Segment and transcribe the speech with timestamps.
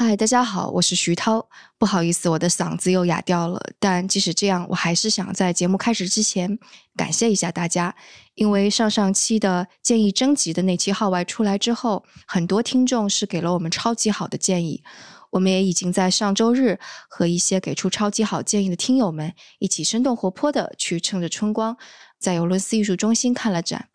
[0.00, 1.44] 嗨，大家好，我是徐涛。
[1.76, 3.60] 不好意思，我的嗓子又哑掉了。
[3.80, 6.56] 但即使这样，我还是想在节目开始之前
[6.94, 7.92] 感谢一下大家，
[8.36, 14.84] 因为上上期的建议征集的那期号外出来之后，很多听众是给了我们超级好的建议。
[15.30, 16.78] 我们也已经在上周日
[17.10, 21.76] 和一些给出超级好建议的听友们一起生动活泼的去趁着春光，
[22.20, 23.88] 在尤伦斯艺术中心看了展。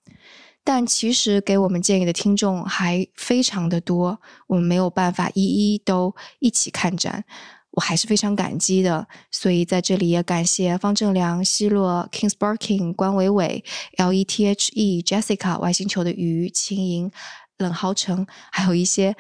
[0.63, 4.17] 但其实给我们建议的听众还非常的多，
[4.47, 7.25] 我们没有办法一一都一起看展，
[7.71, 9.05] 我还是非常感激的。
[9.29, 13.63] 所以在这里也感谢方正良、奚洛、Kingsbarking、关伟伟、
[13.97, 17.11] L E T H E、Jessica、外星球的鱼、秦莹、
[17.57, 19.13] 冷豪城，还有一些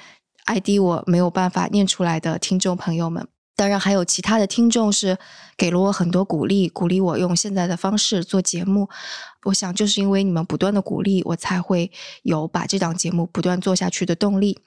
[0.45, 3.27] ID 我没有办法念出来的听众朋友们。
[3.55, 5.17] 当然，还有其他的听众是
[5.55, 8.89] 给了我很多鼓励，鼓励我用现在的方式做节目。
[9.43, 11.91] 我想，就是因为你们不断的鼓励，我才会
[12.23, 14.59] 有把这档节目不断做下去的动力。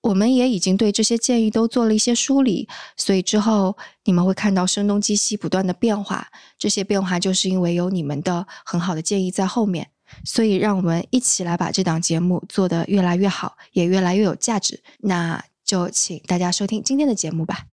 [0.00, 6.28] 我们也已经对这些建议都做了一些梳理，所以之后你们会看到声东击西不断的变化。
[6.58, 9.88] 这些变化就是因为有你们的很好的建议在后面，
[10.24, 14.82] 所以让我们一起来把这档节目做得越来越好，也越来越有价值。
[14.98, 17.73] 那就请大家收听今天的节目吧。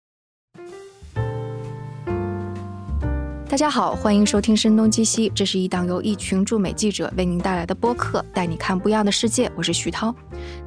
[3.51, 9.51] 大家好，欢迎收听《声东击西》，这是一档由一群驻美记者为您带来的播客，带你看不一样的世界。
[9.57, 10.15] 我是徐涛。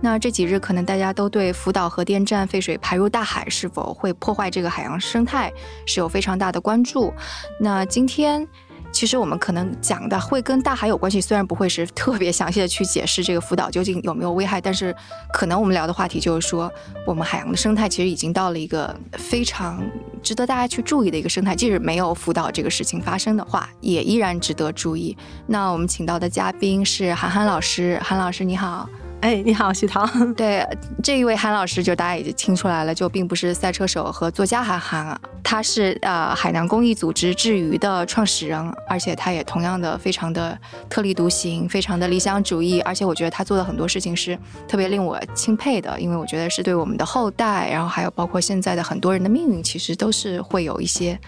[0.03, 5.51] 那这几日，可能大家都对福岛核电站废水排入大海是否会破坏这个海洋生态
[5.87, 7.11] 是有非常大的关注。
[7.59, 8.47] 那今天。
[8.95, 14.95] 其实我们可能讲的会跟大海有关系，虽然不会是特别详细的去解释这个福岛究竟有没有危害，但是
[15.33, 16.73] 可能我们聊的话题就是说，
[17.05, 19.83] 我们海洋的生态其实已经到了一个非常
[20.23, 25.17] 值得大家去注意的一个生态，即使没有福岛这个事情发生的话，也依然值得注意。
[25.49, 28.89] 那我们请到的嘉宾是韩寒老师，韩老师你好。
[29.25, 30.07] 哎，你好，徐涛。
[30.37, 30.63] 对，
[31.03, 40.59] 这一位韩老师，就大家已经听出来了，就并不是赛车手和作家韩寒啊，他是呃海南公益组织治愈的创始人，而且他也同样的非常的
[40.91, 44.39] 特立独行，非常的理想主义，而且我觉得他做的很多事情是
[44.69, 51.19] 特别令我钦佩的，因为我觉得是对我们的后代，然后还有包括现在的很多人的命运，其实都是会有一些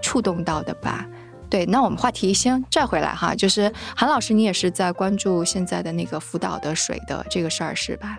[0.00, 1.06] 触动到的吧。
[1.54, 8.18] 对，那我们话题先拽回来哈，就是韩老师，你也是在关注现在的那个福岛的水的这个事儿是吧？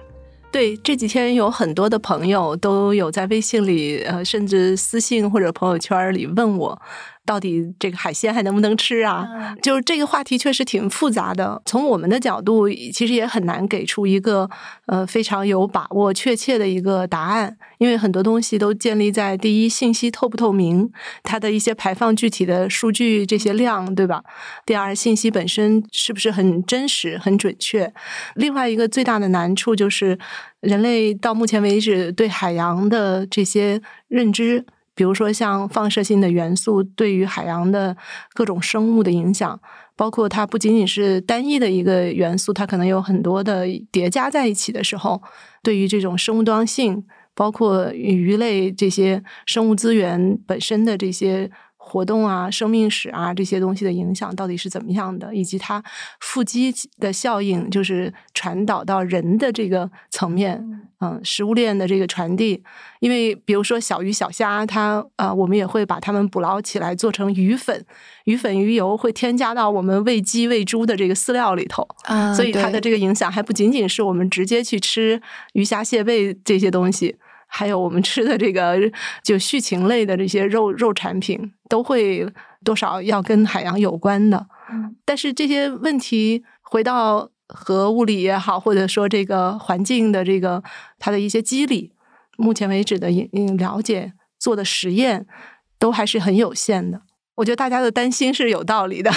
[0.54, 6.82] 对，这几天有很多的朋友都有在微信里，呃，甚至私信或者朋友圈里问我。
[7.26, 9.28] 到底这个海鲜还能不能吃啊？
[9.62, 11.62] 就是这个话题确实挺复杂的。
[11.66, 14.50] 从我们的角度，其实也很难给出一个
[14.86, 20.92] 呃非常有把握、确切的一个答案，因为很多东西都建立在第一，信息透不透明，
[21.24, 24.24] 它的一些排放具体的数据这些量，对吧？
[24.66, 27.92] 第二，信息本身是不是很真实、很准确？
[28.36, 30.18] 另外一个最大的难处就是，
[30.60, 34.66] 人类到目前为止对海洋的这些认知。
[34.96, 37.96] 比如说，像放射性的元素对于海洋的
[38.34, 39.60] 各种生物的影响，
[39.96, 45.22] 包括它不仅仅是单一的一个元素，它可能有很多的叠加在一起的时候，
[45.62, 51.52] 对于这种生物多样性，包括鱼类这些生物资源本身的这些。
[51.88, 55.34] 活动啊，生命史啊，这些东西的影响到底是怎么样的？
[55.36, 55.82] 以及它
[56.20, 62.64] 腹肌的效应，就是传导到人的这个层面，嗯，食物链的这个传递。
[63.02, 67.86] 因为比如说小鱼小虾，它啊，我们也会把它们捕捞起来做成鱼粉，
[68.24, 75.22] 鱼粉鱼油会添加到我们喂鸡喂猪的这个饲料里头啊，所以它的这个影响还不仅仅是我们直接去吃
[75.54, 77.16] 鱼虾蟹贝这些东西。
[77.48, 78.76] 还有我们吃的这个
[79.24, 82.28] 就畜禽类的这些肉肉产品，都会
[82.64, 84.46] 多少要跟海洋有关的。
[85.06, 90.64] 但是这些问题回到核物理也好，或者说这个环境的这个
[91.00, 91.94] 它的一些机理，
[92.38, 93.10] 目前为止的
[93.58, 95.28] 了解做的实验
[95.78, 97.02] 都还是很有限的。
[97.36, 99.12] 我觉得大家的担心是有道理的。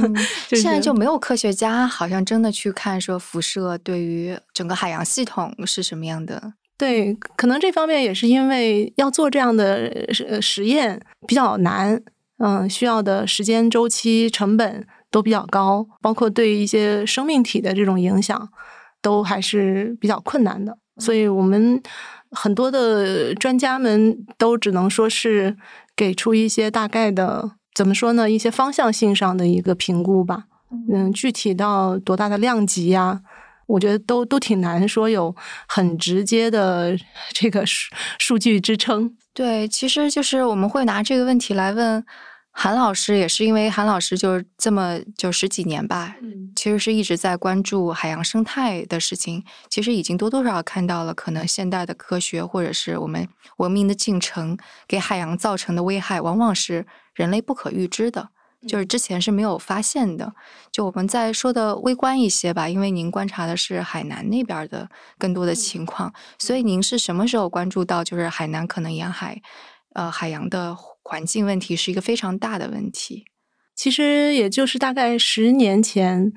[0.48, 6.54] 现在就没有科学家好像真的去看说辐射对于整个海洋系统是什么样的。
[6.82, 10.12] 对，可能这方面也是因为要做这样的
[10.42, 12.02] 实验比较难，
[12.38, 18.48] 嗯，需要的时间周期、成本都比较高，包括对一些生命体的这种影响，
[19.00, 20.76] 都还是比较困难的。
[20.96, 21.80] 所以我们
[22.32, 25.56] 很多的专家们都只能说是
[25.94, 28.28] 给出一些大概的，怎么说呢？
[28.28, 30.46] 一些方向性上的一个评估吧。
[30.92, 33.20] 嗯，具体到多大的量级呀？
[33.72, 35.34] 我觉得都都挺难说有
[35.66, 36.94] 很直接的
[37.32, 39.16] 这个数数据支撑。
[39.32, 42.04] 对，其实就是我们会拿这个问题来问
[42.50, 46.14] 韩老师也是因为韩老师就是这么就十几年吧，
[46.54, 49.42] 其实是一直在关注海洋生态的事情。
[49.70, 53.26] 其实已经多多少少看到了，可能现代的科学或者是我们
[53.56, 58.28] 文明的进程给海洋造成的危害，往往是人类不可预知的，
[58.66, 60.32] 就是之前是没有发现的。
[60.70, 64.88] 就我们再说的微观一些吧，因为您观察的是海南那边的
[65.18, 69.42] 更多的情况，所以您是什么时候关注到就是海南可能沿海？
[69.94, 73.26] 呃，海洋的环境问题是一个非常大的问题。
[73.74, 76.32] 其实也就是大概十年前，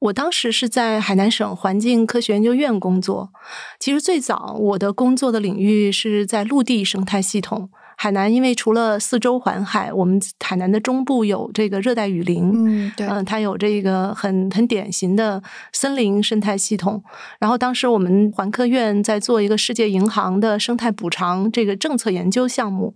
[0.00, 3.32] 我当时是在海南省环境科学研究院工作。
[3.78, 7.70] 其实最早我的工作的领域是在陆地生态系统。
[8.02, 17.04] 海南因为除了四周环海，我们海南的中部有这个热带雨林，嗯，对，嗯，它有这个很很典型的森林生态系统。
[17.38, 22.94] 然后当时我们环科院在做一个世界银行的生态补偿这个政策研究项目，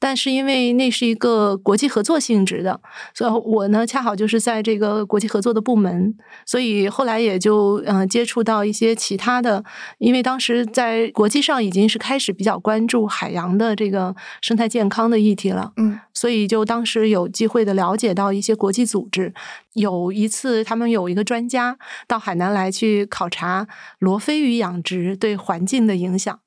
[0.00, 2.80] 但是因为那是一个国际合作性质的，
[3.14, 9.62] 所以我呢恰好就是在这个国际合作的部门，所以后来也就嗯接触到一些其他的，
[9.98, 14.16] 因为当时在国际上已经是开始比较关注海洋的这个。
[14.40, 19.34] 生态健康的议题了，嗯，所以就当时有机会的了解到一些国际组织，
[19.74, 21.76] 有一次他们有一个专家
[22.08, 23.68] 到海南来去考察
[23.98, 26.40] 罗非鱼养殖对环境的影响。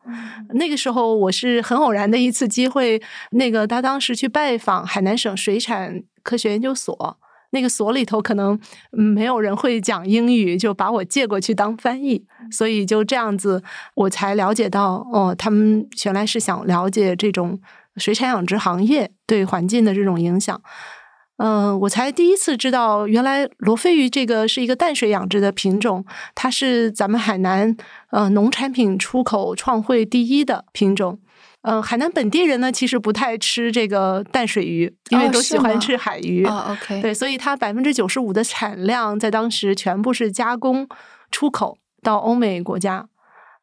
[0.55, 2.99] 那个时候我是很偶然的一次机会，
[3.31, 7.17] 那个他当时去拜访海南省水产科学研究所。
[7.55, 8.59] 那个所里头可能
[8.89, 13.61] 没有人会讲英语，就把我借过去当翻译，所以就这样子，
[13.93, 17.61] 我才了解到哦，他们原来是想了解这种
[17.97, 20.59] 水产养殖行业对环境的这种影响。
[21.37, 26.03] 嗯，我才第一次知道，原来罗非鱼这个是一个淡水养殖的品种，
[26.33, 27.77] 它是咱们海南
[28.09, 31.19] 呃农产品出口创汇第一的品种。
[31.63, 36.45] 嗯，海南本地人呢，其实不太吃这个淡水鱼，因为都喜欢吃海鱼。
[36.45, 40.87] OK，对，所以它百分之九十五的产量在当时全部是加工
[41.31, 43.07] 出口到欧美国家。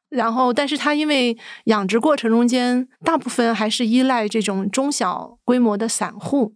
[0.09, 6.55] 然后，但是它因为养殖过程中间，大部分还是依赖这种中小规模的散户。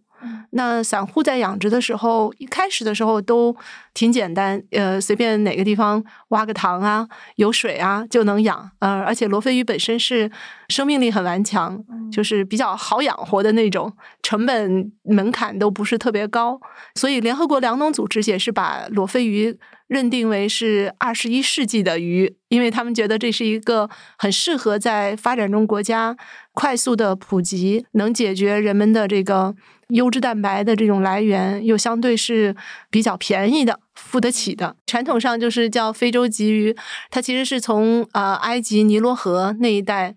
[0.51, 3.55] 那散户在养殖的时候，一开始的时候都
[3.93, 10.31] 挺简单，呃，随便哪个地方挖个塘啊，有水啊就能养，呃，而且罗非鱼本身是
[10.69, 13.91] 生命力很顽强，就是比较好养活的那种，
[14.21, 16.59] 成本门槛都不是特别高，
[16.95, 19.57] 所以联合国粮农组织也是把罗非鱼
[19.87, 26.17] 认定为是二十一世纪的鱼，因为他们觉得这是一个很适合在发展中国家
[26.53, 29.55] 快速的普及，能解决人们的这个。
[29.89, 32.55] 优质蛋白的这种来源又相对是
[32.89, 34.75] 比较便宜的，付得起的。
[34.87, 36.75] 传统上就是叫非洲鲫鱼，
[37.11, 40.15] 它其实是从呃埃及尼罗河那一带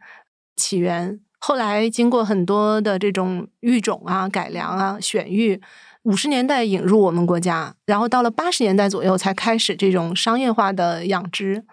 [0.57, 5.61] 起源，后来经过很多的这种育种啊、改良啊、选育，
[6.05, 11.65] 五十年代引入我们国家，然后到了八十年代左右才开始这种商业化的养殖。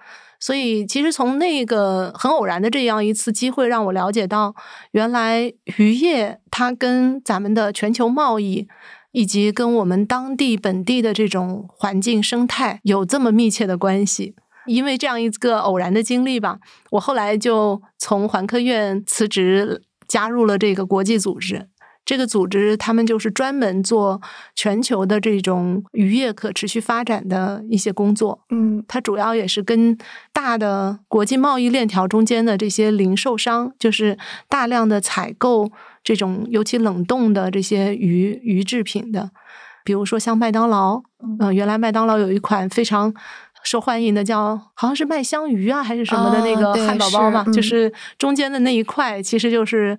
[0.45, 4.53] 所以，其实从那个很偶然的这样一次机会，让我了解到，
[4.91, 8.67] 原来渔业它跟咱们的全球贸易，
[9.11, 14.35] 以及跟我们当地本地的这种环境生态有这么密切的关系。
[14.67, 16.59] 因为这样一个偶然的经历吧，
[16.91, 21.69] 我后来就从环科院辞职，加入了这个国际组织。
[22.05, 24.21] 这个组织，他们就是专门做
[24.55, 28.39] 全球的这种渔业可持续发展的一些工作。
[28.51, 29.97] 嗯，它主要也是跟
[30.31, 34.15] 大的国际贸易链条中间的这些零售商，就是
[34.47, 35.71] 大量的采购
[36.03, 39.31] 这种尤其冷冻的这些鱼鱼制品的，
[39.83, 41.01] 比如说像麦当劳，
[41.39, 43.11] 嗯，原来麦当劳有一款非常
[43.63, 49.97] 受欢迎的叫好像是麦香鱼啊还是什么的那个汉堡包嘛，就是中间的那一块其实就是。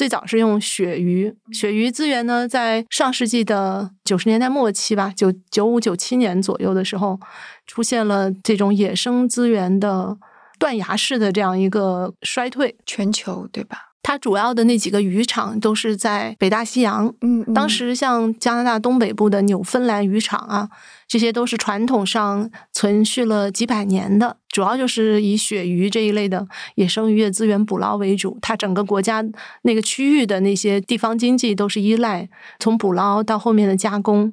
[0.00, 7.20] 最早是用鳕鱼，鳕鱼资源呢，在上世纪的九十年代末期吧，九九五九七年左右的时候，
[7.66, 10.16] 出现了这种野生资源的
[10.58, 13.89] 断崖式的这样一个衰退，全球对吧？
[14.02, 17.14] 它主要的那几个渔场都是在北大西洋。
[17.20, 20.68] 嗯，当时像加拿大东北部的纽芬兰渔场啊，
[21.06, 28.38] 这些都是传统上存续了几百年的，主要就是以鳕鱼这一类的野生渔业资源捕捞为主。
[28.40, 29.22] 它整个国家
[29.62, 32.28] 那个区域的那些地方经济都是依赖
[32.58, 34.32] 从捕捞到后面的加工，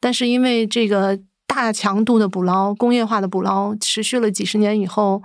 [0.00, 5.22] 但是因为这个大强度的捕捞、工业化的捕捞持续了几十年以后。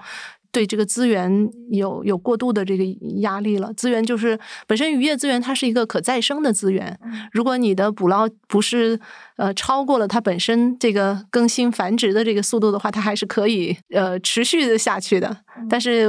[0.51, 2.83] 对这个资源有有过度的这个
[3.21, 3.73] 压力了。
[3.73, 6.99] 资源就是本身渔业资源，它是一个可再生的资源。
[7.31, 8.99] 如果你的捕捞不是
[9.37, 15.37] 呃超过了它本身这个更新繁殖的这个速度的话，它还是可以呃持续的下去的。
[15.69, 16.07] 但是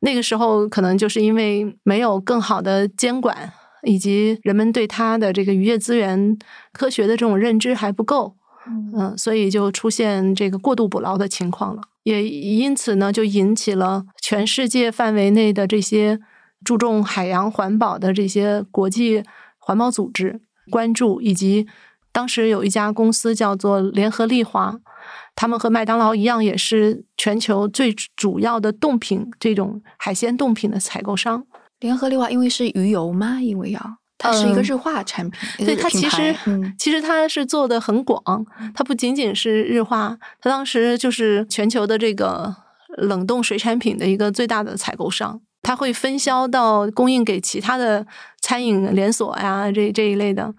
[0.00, 3.52] 那个时候可能就是因为没有更好的监管。
[3.82, 6.36] 以及人们对它的这个渔业资源
[6.72, 8.34] 科学的这种认知还不够，
[8.68, 11.82] 嗯，所以就出现这个过度捕捞的情况了。
[12.02, 16.20] 也因此呢，就引起了全世界范围内的这些
[16.64, 19.22] 注重海洋环保的这些国际
[19.58, 21.66] 环保组织关注，以及
[22.12, 24.78] 当时有一家公司叫做联合利华。
[25.36, 31.44] 他们和麦当劳一样，也是全球最主要的冻品这种海鲜冻品的采购商。
[31.80, 33.40] 联合利华因为是鱼油吗？
[33.40, 36.34] 因为要它是一个日化产品，对它其实
[36.78, 38.22] 其实它是做的很广，
[38.74, 42.54] 它不仅仅是日化，它当时就是全球的这个
[42.96, 48.06] 冷冻水产品的一个最大的采购商，它会分销到供应给其他的
[48.40, 50.54] 餐饮连锁呀，这这一类的。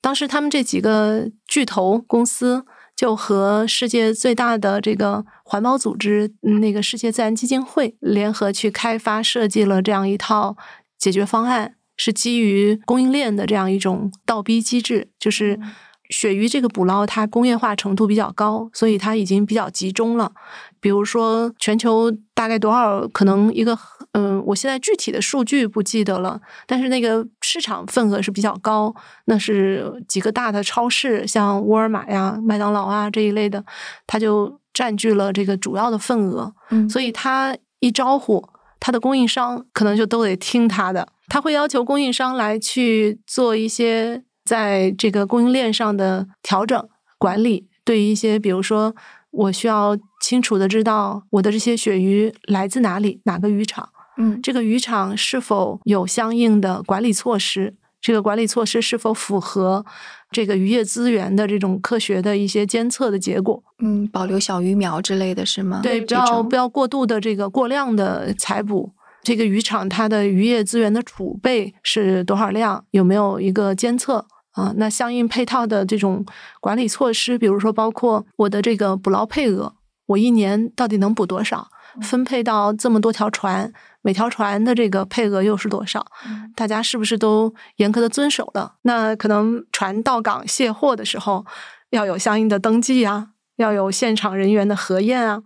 [0.00, 2.64] 当时他们这几个巨头公司。
[2.96, 10.54] 就和世界最大的这个环保组织，那个世界自然基金会联合去开发设计了这样一套
[10.98, 15.08] 解决方案，是基于供应链的这样一种倒逼机制。
[15.18, 15.60] 就是
[16.08, 20.32] 鳕鱼这个捕捞，它工业化程度比较高，所以它已经比较集中了。
[20.80, 23.06] 比如说，全球大概多少？
[23.08, 23.78] 可能一个。
[24.12, 28.92] 嗯，我现在具体的数据不记得了，但是那个市场份额是比较高，
[29.26, 33.64] 那是几个大的超市，像沃尔玛呀、麦当劳啊这一类的，
[34.08, 36.52] 它就占据了这个主要的份额。
[36.70, 38.44] 嗯，所以它一招呼
[38.80, 48.94] 他的供应商，可能就都得听他的，他会要求供应商来去做一些在这个供应链上的调整管理，对于一些比如说。
[49.32, 53.88] 我需要清楚的知道我的这些鳕鱼来自哪里，哪个渔场？
[54.16, 57.76] 嗯，这个渔场是否有相应的管理措施？
[58.00, 59.86] 这个管理措施是否符合
[60.30, 63.62] 这个渔业资源的这种科学的一些监测的结果？
[63.80, 65.80] 嗯，保留小鱼苗之类的是吗？
[65.82, 68.92] 对，不要不要过度的这个过量的采捕。
[69.22, 72.84] 这个渔场它的渔业资源的储备是多少量？
[72.92, 74.24] 有没有一个监测？
[74.52, 76.24] 啊，那相应配套的这种
[76.60, 79.74] 管理措施，比如说包括我的这个捕捞配额，
[80.06, 81.68] 我一年到底能捕多少？
[82.02, 86.04] 分配到这么多条船，每条船的这个配额又是多少？
[86.54, 88.74] 大家是不是都严格的遵守了？
[88.82, 91.44] 那可能船到港卸货的时候，
[91.90, 95.42] 要有相应的登记啊，要有现场人员的核验啊，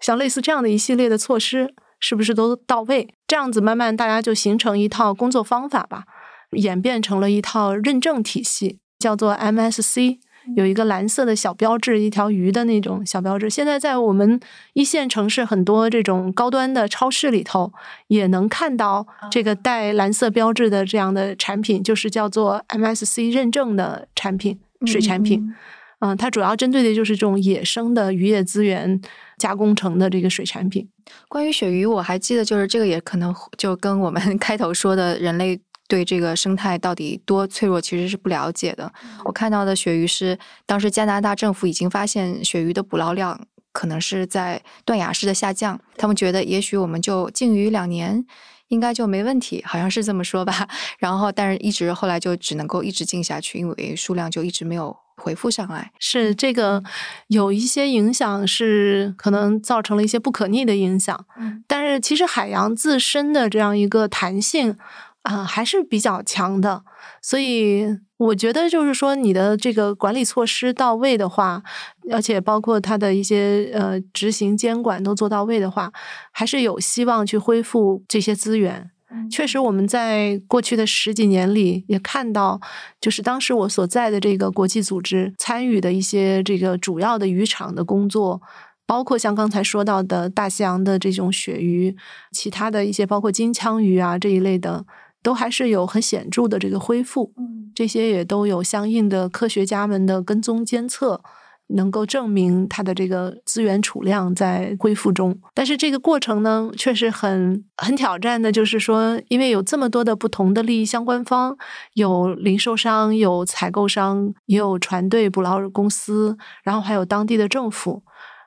[0.00, 3.14] 像类似这样的一系列的措施，是不是都到位？
[3.26, 6.04] 这样子慢慢大家就形成一套工作方法吧。
[6.52, 10.18] 演变成了一套认证体系，叫做 MSC，
[10.56, 13.48] 有一个蓝色的小标志，一条鱼的那种小标志。
[13.50, 14.38] 现在在我们
[14.72, 17.72] 一线城市很多这种高端的超市里头，
[18.08, 25.54] 也能看到这个带蓝色标志的这样的产品，就是叫做 MSC 认证的产品，水产品。
[26.00, 29.00] 嗯，它主要针对的就是这种野生的渔业资源
[29.36, 30.88] 加工成的这个水产品。
[31.28, 35.60] 关于鳕鱼，我还记得，就是这个也可能就跟我们 开头说的人类。
[35.88, 38.92] 对这个生态到底多脆弱，其实是不了解的。
[39.24, 43.40] 我看到的鳕鱼是，当时加拿大政府已经发现鳕鱼的捕捞量
[43.72, 48.24] 可能是在断崖式的下降，他们觉得也许我们就禁渔两年，
[48.68, 50.68] 应该就没问题，好像是这么说吧。
[51.00, 55.90] 然后，但是一直后来就只能够一直禁下去，因为数量就一直没有回复上来。
[55.98, 56.82] 是这个
[57.28, 61.24] 有一些影响，是可能造成了一些不可逆的影响。
[61.38, 64.76] 嗯，但是其实海洋自身的这样一个弹性。
[65.22, 66.82] 啊，还是比较强的，
[67.20, 67.84] 所以
[68.16, 71.62] 我觉得就是说，你的这个管理措施到位的话，
[72.10, 75.92] 而且包括它的一些呃执行监管都做到位的话，
[76.32, 78.90] 还是有希望去恢复这些资源。
[79.30, 82.60] 确实，我们在过去的十几年里也看到，
[83.00, 88.40] 就是当时我所在的这个国际组织参与的一些这个主要的渔场的工作。
[88.86, 91.94] 包括像刚才说到的大西洋的这种鳕鱼，
[92.32, 94.86] 其他的一些包括金枪鱼啊这一类的。
[95.28, 97.34] 都还是有很显著的这个恢复，
[97.74, 101.20] 这些也都有相应的科学家们的跟踪监测，
[101.66, 105.38] 能够证明它的这个资源储量在恢复中。
[105.52, 111.54] 但是这个过程呢，确实很很挑战的，就是说，因为有这么多的不同的利益相关方，
[111.92, 118.02] 有零售商，有采购商，也有船队捕捞公司，然后还有当地的政府，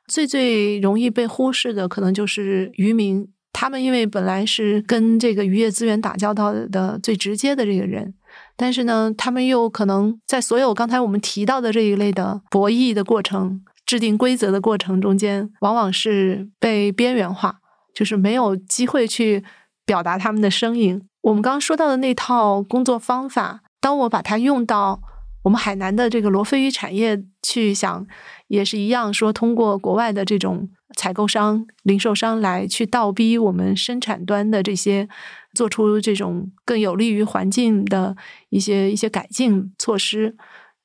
[0.08, 3.28] 最最容易被忽视的，可能就是渔民。
[3.54, 8.14] 他们因为本来是跟这个渔业资源打交道的最直接的这个人，
[8.56, 17.60] 但是呢，他们又可能在所有刚才我们提到的这一类的博弈的过程、制定规则的过程中间，往往是被边缘化，
[17.94, 19.44] 就是没有机会去
[19.86, 21.02] 表达他们的声音。
[21.22, 25.02] 我们刚刚说到的那套工作方法，当我把它用到
[25.44, 28.06] 我们海南的这个罗非鱼产业去想，
[28.48, 35.10] 也是一样，说通过国外的这种采购商、零售商来去倒逼我们生产端的这些，
[35.54, 38.16] 做出这种更有利于环境的
[38.50, 40.36] 一些一些改进措施。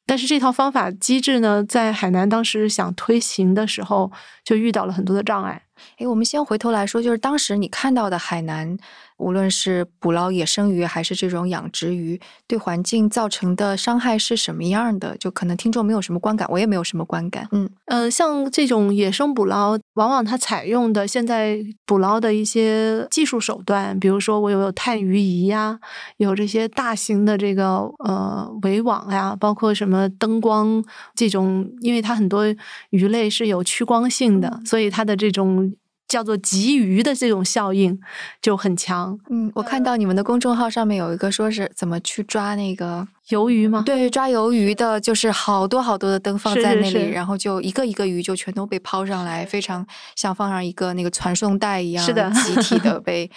[0.06, 4.10] 但是这套方法机制呢，在海南当时想推行的时候，
[4.44, 5.64] 就遇到了很多的障碍。
[5.98, 8.78] 哎，我们先回头来说，就是当时你看到的海南。
[9.18, 15.16] 无论是捕捞野生鱼还是这种养殖鱼，对环境造成的伤害是什么样的？
[15.16, 17.48] 就可能听众没有什么观感，我也没有什么观感。
[17.52, 25.78] 嗯呃，像这种野生捕捞，往往它采用的现在捕捞的一些技术手段，比如说我有探鱼仪呀，
[26.18, 32.44] 有这些大型的这个呃围网呀，包括什么灯光这种，因为它很多
[32.90, 35.74] 鱼类是有趋光性的，所以它的这种。
[36.08, 37.98] 叫做集鱼的这种效应
[38.40, 39.18] 就很强。
[39.30, 43.06] 嗯，我看到你们的公众号上面有一个说是怎么去抓那个。
[43.28, 43.82] 鱿鱼吗？
[43.84, 53.28] 对，抓鱿鱼的，就是好多好多的灯放在那里，然后就一个一个鱼就全都被抛上来，非常像放上一个那个传送带一样，是的，集体的 被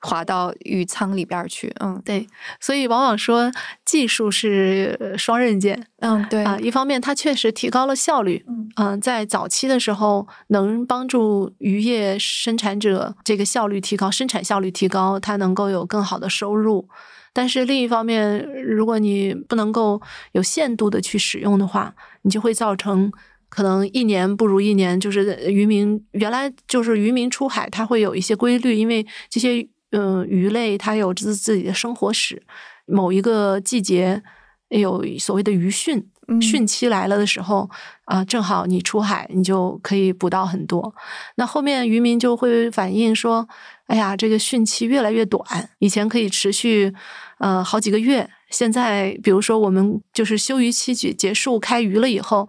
[0.00, 1.74] 滑到鱼舱里边去。
[1.80, 2.26] 嗯，对，
[2.60, 3.50] 所以往往说
[3.84, 5.86] 技术是双刃剑。
[6.00, 8.44] 嗯，对啊，一方面它确实提高了效率，
[8.76, 16.88] 嗯，在早期的时候能帮助渔业生产者这个效率提高，生产效率提高，它能够有更好的收入。
[17.32, 20.00] 但是另一方面，如果你不能够
[20.32, 23.12] 有限度的去使用的话，你就会造成
[23.48, 24.98] 可能一年不如一年。
[24.98, 32.42] 就是渔民原来就是渔民出海，它会有一些规律，因为这些嗯鱼类它有自自己的生活史。
[32.86, 34.22] 某一个季节
[34.70, 36.02] 有所谓的鱼汛，
[36.40, 37.68] 汛期来了的时候
[38.06, 40.94] 啊，正好你出海，你就可以捕到很多。
[41.36, 43.46] 那后面渔民就会反映说
[43.88, 45.44] ：“哎呀，这个汛期越来越短，
[45.80, 46.94] 以前可以持续。”
[47.38, 48.28] 呃，好几个月。
[48.50, 52.48] 现在，比如说我们就是休渔期结结束开渔了以后，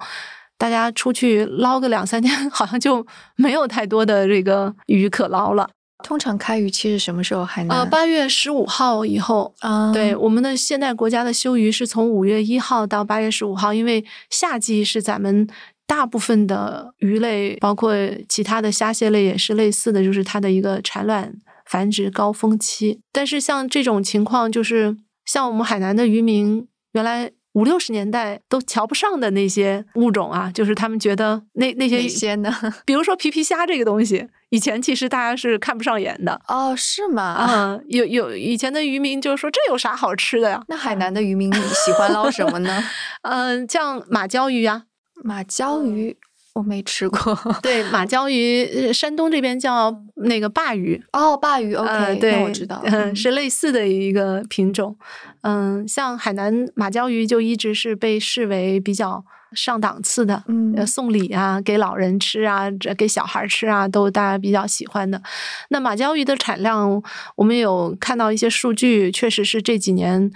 [0.58, 3.06] 大家出去捞个两三天， 好像就
[3.36, 5.70] 没有太多的这个鱼可捞了。
[6.04, 7.46] 通常开渔期是什么时候？
[7.46, 7.80] 海南？
[7.80, 9.54] 呃，八月十五号以后。
[9.60, 15.48] 啊，对，我们的现代国家的休渔是从五月一号到八月十五号，因为夏季是咱们
[15.90, 17.92] 大部分的鱼类，包括
[18.30, 21.34] 其他的虾蟹类也是类似的，就是它的一个产卵。
[21.66, 32.52] 繁殖高峰期，但是像这种情况，就是像我们海南的渔民，原来五六十年代都瞧不上的那些物种啊，就是他们觉得那那些些呢，
[32.88, 37.48] 比如说皮皮虾这个东西，以前其实大家是看不上眼的哦，是吗？
[37.48, 40.64] 嗯，有有以前的渔民就说这有啥好吃的呀？
[40.70, 42.84] 那海南的渔民喜欢捞什么呢？
[43.22, 44.86] 嗯，像马鲛鱼呀，
[45.24, 46.18] 马鲛鱼。
[46.54, 54.98] 我没吃过， 对马鲛鱼，山东这边叫那个鲅鱼哦，鲅鱼，OK，对，我知道， 嗯，是类似的一个品种，
[55.44, 65.22] 嗯，像海南马鲛鱼就一直是被视为比较上档次的，嗯，送礼啊，给老人吃啊，这给小孩吃啊，都大家比较喜欢的。
[65.70, 67.02] 那马鲛鱼的产量，
[67.38, 70.30] 我们有看到一些数据，确实是这几年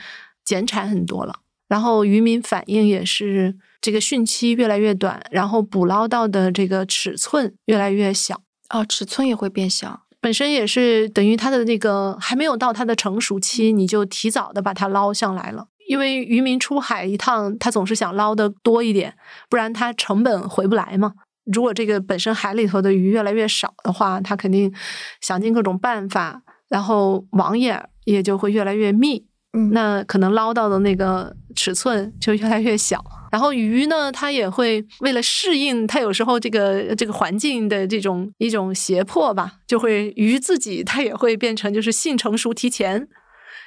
[0.45, 3.55] 减产很多了，然后渔民反映也是。
[3.83, 15.67] 这个汛期越来越短，然后捕捞到的这个尺寸越来越小哦，尺寸也会变小，本身也是等于它的那个还没有到它的成熟期，你就提早的把它捞上来了。
[15.89, 19.13] 因为渔民出海一趟，他总是想捞的多一点，
[19.49, 21.11] 不然他成本回不来嘛。
[21.53, 24.73] 如果这个本身海里头的鱼越来越少的话，他肯定
[25.19, 33.03] 想尽各种办法，然后网眼也就会越来越密，嗯那可能捞到的那个尺寸就越来越小。
[33.31, 43.07] 然后鱼呢，它也会为了适应它有时候这个这个环境的这种一种胁迫吧，就会鱼自己它也会变成就是性成熟提前，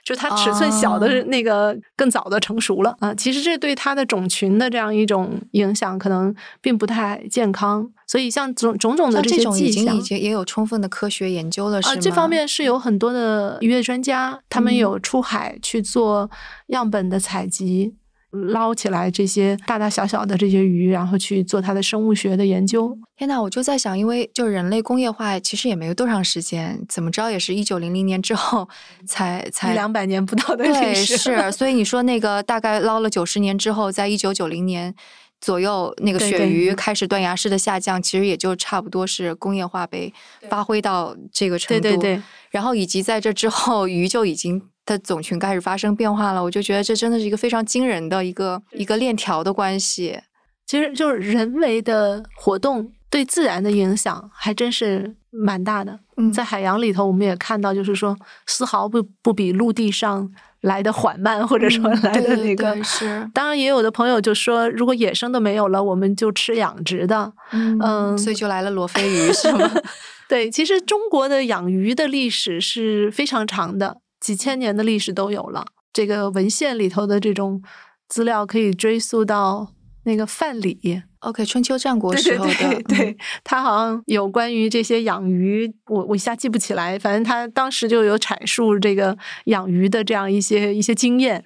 [0.06, 3.12] 就它尺寸小的那个更早的成熟了啊。
[3.12, 7.90] 其实这对它的种群的这样一种影响可能并不太健康。
[8.06, 11.96] 所以像种种种的这些迹象，已经也有充分的科学研究了，是吗？
[12.00, 16.30] 这方面是有很多的渔业专家，他们有出海去做
[16.68, 17.96] 样本的采集。
[18.36, 22.96] 捞起来这些大大小小的这些鱼，然后去做它的生物学的研究。
[23.16, 28.68] 天呐，我就在想，因为就人类工业化其实也没有多长时间，怎么着也是一九零零年之后
[29.06, 31.16] 才才两百年不到的历史。
[31.16, 34.94] 是， 所以你说那个大概捞了九十年之后，在一九九零年
[35.40, 40.12] 左右，那个鳕鱼开始断崖式的下降，其实也就差不多是工业化被
[40.50, 41.82] 发挥到这个程度。
[41.82, 42.22] 对对对。
[42.50, 44.62] 然后以及在这之后，鱼就已经。
[44.86, 50.18] 的种群开始发生变化了，我就觉得这真的是一个非常惊人的一个一个链条的关系。
[50.64, 56.00] 其实就是人为的活动对自然的影响还真是蛮大的。
[56.32, 60.28] 在海洋里头，我们也看到，就是说丝毫不不比陆地上
[60.62, 63.06] 来的缓慢，或者说来的那个是。
[63.34, 67.32] 当然，也有的朋友就说，如果野生的没有了，我们就吃养殖的。
[67.52, 69.70] 嗯，所以就来了罗非鱼，是吗？
[70.28, 75.64] 对，其实中国的养鱼的历史是非常长的，几千年的历史都有了。
[75.92, 77.62] 这个文献里头的这种
[78.08, 79.68] 资料可以追溯到
[80.02, 81.04] 那个范蠡。
[81.20, 91.44] OK，春秋战国时候的，对他好像有关于这些养鱼，我我一下记不起来，反正他当时就有阐述这个养鱼的这样一些一些经验，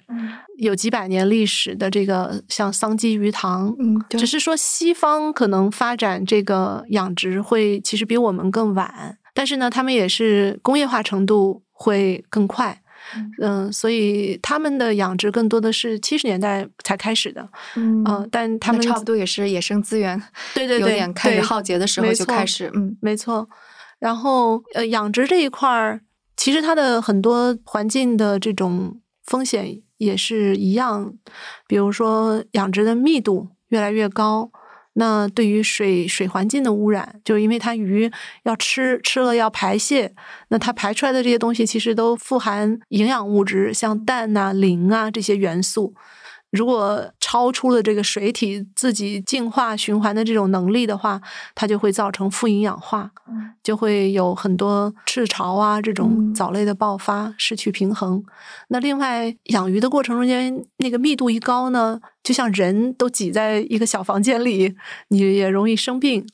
[0.57, 12.81] 有几百年历史的这个像桑基鱼塘，嗯，只是说西方可能发展这个养殖会其实比我们更晚，但是呢，他们也是工业化程度会更快。
[13.41, 20.21] 嗯，所以他们的养殖更多的是七十年代才开始的，嗯，但他们差不多也是野生资源，
[20.53, 23.49] 对对对，有点开始耗竭的时候就开始，嗯，没错。
[23.99, 26.01] 然后呃，养殖这一块儿，
[26.37, 31.13] 其实它的很多环境的这种风险也是一样，
[31.67, 34.51] 比如说养殖的密度越来越高。
[34.93, 38.11] 那对于水水环境的污染，就是因为它鱼
[38.43, 40.13] 要吃吃了要排泄，
[40.49, 45.93] 那它排出来的这些东西其实都富含营养物质，像氮呐、磷啊这些元素。
[46.51, 51.19] 如果超出了这个水体自己净化循环的这种能力的话，
[51.55, 53.09] 它就会造成富营养化，
[53.63, 58.21] 就会有很多赤潮啊这种藻类的爆发，失去平衡。
[58.67, 64.75] 那另外养鱼的过程中间，那个密度一高呢，就像人都挤在一个小房间里，
[65.07, 66.27] 你也容易生病。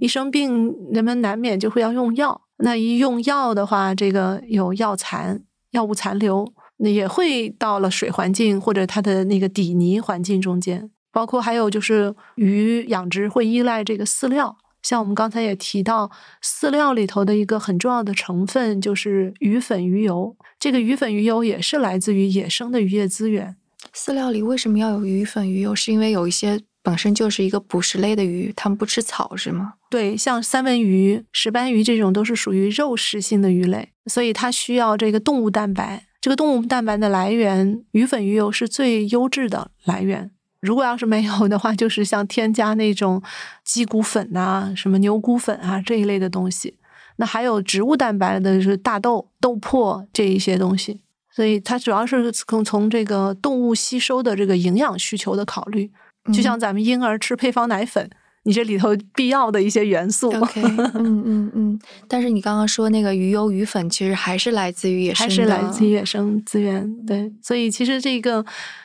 [0.00, 2.42] 一生病，人们难免就会要用药。
[2.58, 6.52] 那一用药的话，这个有药残、药物残留。
[6.82, 16.10] 那也会到了水环境或者它的那个底泥环境中间，包括还有就是鱼养殖会依赖这个饲料，像我们刚才也提到，
[16.42, 20.36] 饲料里头的一个很重要的成分就是鱼粉、鱼油。
[20.58, 23.56] 这个鱼粉、鱼油也是来自于野生的渔业资源。
[23.94, 25.74] 饲料里为什么要有鱼粉、鱼油？
[25.74, 29.74] 是因为有一些本身就是一个捕食类的鱼，它们不吃草是吗？
[29.88, 36.06] 对，像三文鱼、石斑鱼这种都是属于肉食性的鱼类，所以它需要这个动物蛋白。
[36.22, 40.30] 这个动物蛋白的来源，鱼粉、鱼油是最优质的来源。
[40.60, 43.20] 如果要是没有的话，就是像添加那种
[43.64, 46.78] 鸡骨粉啊、什么牛骨粉啊这一类的东西。
[47.16, 51.00] 那还有植物蛋白的是大豆、豆粕这一些东西。
[51.34, 55.90] 所以它主要是从从这个动物吸收的这个营养需求的考虑，
[56.32, 58.08] 就像咱们婴儿吃配方奶粉。
[58.44, 60.60] 你这里头必要的一些元素，OK，
[60.94, 61.80] 嗯嗯嗯。
[62.08, 66.92] 但是你刚刚说那个鱼油、鱼粉，其实还是来自于野生，还是来自于野生资源。
[67.06, 68.44] 对，所以其实这个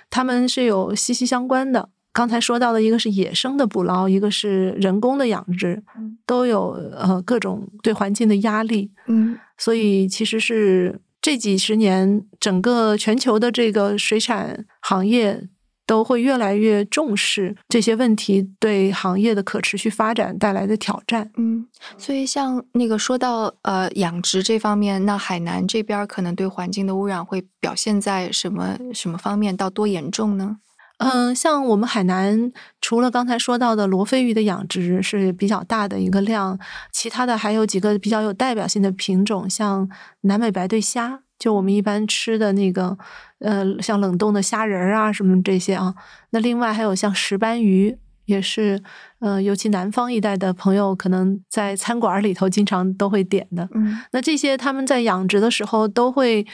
[0.09, 1.89] 他们是有息息相关的。
[2.13, 5.83] 刚才说到的一个是野生的捕捞，一个是人工的养殖，
[6.25, 8.91] 都有呃各种对环境的压力。
[9.07, 15.47] 嗯，所以其实是这几十年整个全球的这个水产行业。
[15.88, 21.32] 都会越来越重视这些问题对行业的可持续发展带来的挑战。
[21.38, 21.65] 嗯，
[21.97, 29.56] 所以像那个说到呃养殖这方面，那海南这边可能对环境的污染会表现在什么什么方面？
[29.56, 30.58] 到多严重呢？
[31.00, 36.60] 嗯，像我们海南除了刚才说到的罗非鱼的养殖是比较大的一个量，
[36.91, 39.88] 其他的还有几个比较有代表性的品种，像
[40.21, 41.21] 南美白对虾。
[41.39, 42.97] 就我们一般吃的那个，
[43.39, 45.93] 呃，像冷冻的虾仁儿啊，什么这些啊。
[46.32, 48.82] 那另外还有像石斑鱼，也是，
[49.19, 53.69] 呃，尤其南方一带的朋友可能在餐馆里头经常都会点的。
[53.73, 56.45] 嗯，那这些他们在养殖的时候都会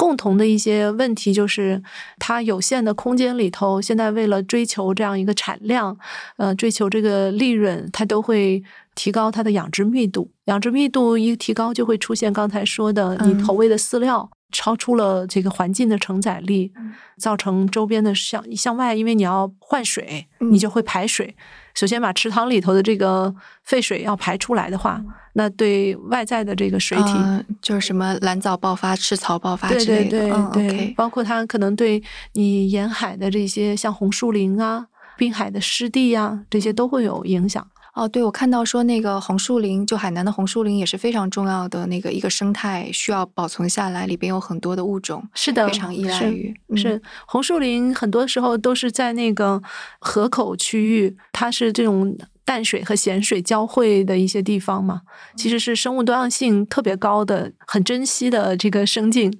[0.00, 1.82] 共同的一些问题，就是
[2.18, 5.94] 它有限的空间里头，现在为了追求这样一个产量，
[6.38, 8.62] 呃，追求这个利润，它都会。
[8.96, 16.70] 提高它的养殖密度，养殖密度一提高，就会出现刚才说的，你投喂的饲料超出了这个环境的承载力，
[17.16, 21.34] 造成周边的向向外，因为你要换水，你就会排水。
[21.74, 25.00] 首先把池塘里头的这个废水要排出来的话，
[25.34, 27.14] 那对外在的这个水体，
[27.62, 32.02] 就是什么蓝藻爆发、赤潮爆发之类的，对对对，包括它可能对
[32.32, 37.66] 你沿海的这些像红树林啊、滨海的湿地啊，这些都会有影响。
[37.94, 49.62] 哦，对，我看到说那个红树林，就海南的红树林也是非常重要的那个一个生态，需要保存下来，里边有很多的物种，是的，非常依赖于是红树林，很多时候都是在那个
[49.98, 52.16] 河口区域，它是这种。
[52.50, 55.02] 淡水和咸水交汇的一些地方嘛，
[55.36, 59.32] 其实是生物多样性特别高的、很珍惜的这个生境，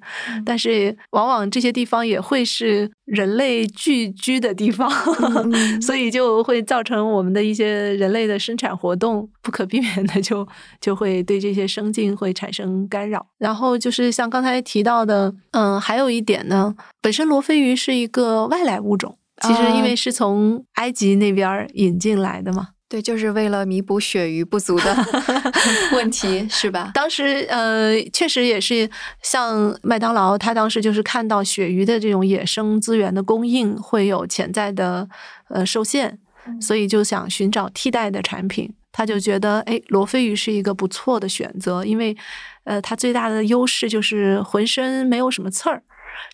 [0.47, 4.89] 但是往往这些地方也会是人类聚居的地方，
[5.83, 10.47] 所以就会造成我们的一些人类的生产活动不可避免的就
[10.81, 13.27] 就会对这些生境会产生干扰。
[13.39, 22.69] 然后就是像刚才提到的，嗯，还有一点呢，本身罗非鱼是一个外来物种，其实因为是从埃及那边引进来的嘛。
[22.91, 24.97] 对，就是为了弥补鳕鱼不足的
[25.95, 26.91] 问题，是吧？
[26.93, 28.91] 当时呃，确实也是
[29.23, 35.09] 像麦当劳，他当时就是看到鳕鱼的这种野生资源的供应会有潜在的
[35.51, 36.19] 呃受限，
[36.61, 38.75] 所以就想寻找替代的产品。
[38.91, 42.17] 他就觉得，哎，罗非鱼是一个不错的选择，因为
[42.65, 45.81] 呃，它最大的优势就是浑身没有什么刺儿。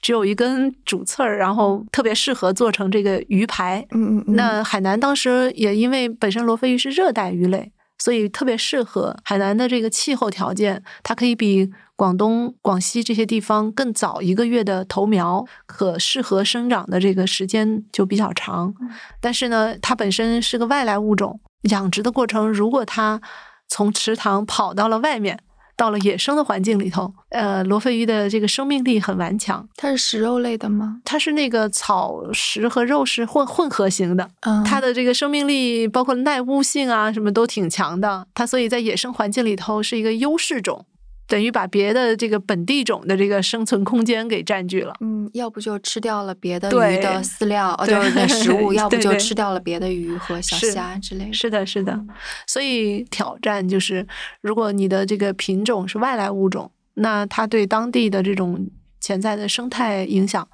[0.01, 3.87] 只有一根主刺儿，然后特别适合做成这个鱼排。
[3.93, 4.35] 嗯嗯。
[4.37, 18.75] 那海南当时也因为本身罗非鱼是热带鱼类，所以特别适合海南的这个气候条件，它可以比广东、广西这些地方更早一个月的投苗，可适合生长的这个时间就比较长。
[19.21, 23.21] 但是呢，它本身是个外来物种，养殖的过程如果它
[23.69, 25.41] 从池塘跑到了外面。
[25.77, 29.69] 到了野生的环境里头，呃，罗非鱼的这个生命力很顽强。
[29.77, 31.01] 它是食肉类的吗？
[31.05, 34.29] 它是那个草食和肉食混混合型的。
[34.41, 38.27] 嗯，它的这个生命力包括耐污性啊，什么都挺强的。
[38.35, 40.87] 它所以在野生环境里头是一个优势种。
[41.29, 44.95] 等于把别的这个本地种的这个生存空间给占据了。
[45.01, 51.33] 嗯，要不就吃掉了别的鱼的饲料， 哦，就是 食物；要不就吃掉了别的鱼和小虾之类的。
[51.33, 52.01] 是的，是的。
[52.47, 54.07] 所以挑战就是，
[54.41, 58.69] 如果你的这个品种是外来物种，那它对当地的这种
[59.01, 60.47] 潜在的生态影响，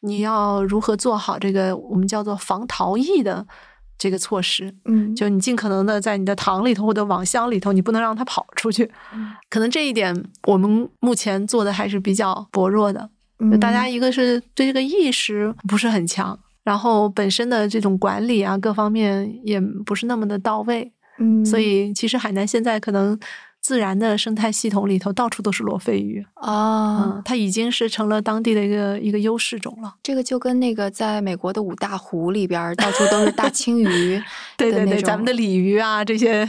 [0.00, 3.46] 你要如何做好这个我们叫做防逃逸的？
[3.98, 8.90] 这个措施，嗯，就你尽可能的在你的塘里头或者网箱里头，你不能让它跑出去。
[9.48, 10.14] 可能这一点
[10.46, 13.08] 我们目前做的还是比较薄弱的。
[13.50, 20.92] 就大家一个是对这个意识不是很强，然后本身的这种管理啊各方面也不是那么的到位。
[21.18, 23.18] 嗯，所以其实海南现在可能。
[23.64, 29.94] 自然的生态系统里头，到处都是罗非鱼啊，它已经是成了当地的一个一个优势种了。
[30.02, 34.22] 这个就跟那个在美国的五大湖里边，到处都是大青鱼，
[34.58, 36.46] 对对对，咱们的鲤鱼啊，这些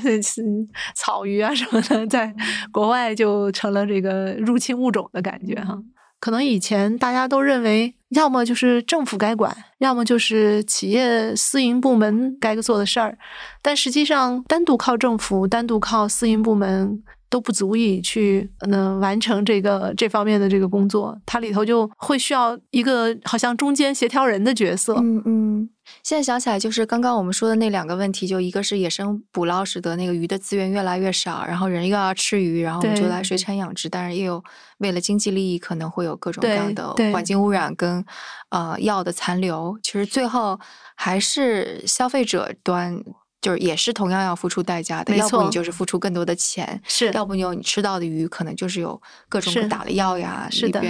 [0.93, 2.35] 草鱼啊什么的，在
[2.69, 5.81] 国外就成了这个入侵物种的感觉哈。
[6.25, 13.15] 可能以前大家都认为，要么就是政府该管，要么就是企业私营部门该做的事儿。
[13.61, 17.03] 但实际上，单独靠政府，单独靠私营部门
[17.35, 21.19] 都不足以去能完成这个这方面的这个工作。
[21.25, 24.95] 它里头就会需要一个好像中间协调人的角色。
[24.95, 25.69] 嗯嗯。
[26.01, 34.41] 现在想起来，就是刚刚我们说的那两个问题，就一个是野生捕捞使得那个鱼的资源越来越少，然后人又要吃鱼，然后我们就来水产养殖，但是也有
[34.77, 38.03] 为了经济利益，可能会有各种各样的环境污染跟
[38.49, 39.77] 呃药的残留。
[39.83, 40.57] 其实最后
[40.95, 43.03] 还是消费者端，
[43.45, 45.15] 就是也是同样要付出代价的。
[45.15, 50.81] 要不你就是付出更多的钱，是要不你有你吃到的鱼，可能就是有各种打了药呀，是的。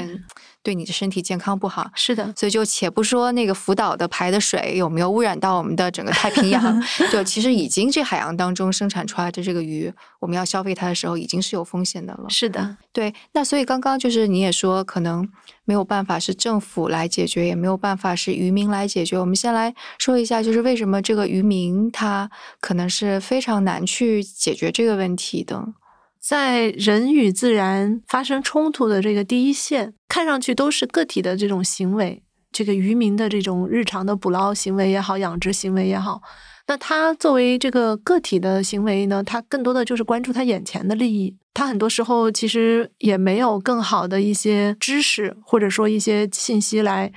[0.63, 12.25] 对你的身体健康不好，是的，所以就且不说那个福岛的排的水有没有污染到我们的整个太平洋， 就其实已经这海洋当中生产出来的这个鱼，我们要消费它的时候已经是有风险的了。
[12.29, 13.13] 是的，对。
[13.33, 15.29] 那所以刚刚就是你也说，可能
[15.65, 19.19] 没有办法是政府来解决，也没有办法是渔民来解决。
[19.19, 22.29] 我们先来说一下，就是为什么这个渔民他
[22.61, 25.73] 可能是非常难去解决这个问题的。
[26.19, 36.21] 在人与自然发生冲突的这个第一线，看上去都是个体的这种行为，这个渔民的这种日常的捕捞行为也好，养殖行为也好，
[36.67, 47.11] 那他作为这个个体的行为呢，他更多的就是关注他眼前的利益，他很多时候其实也没有更好的一些知识或者说一些信息来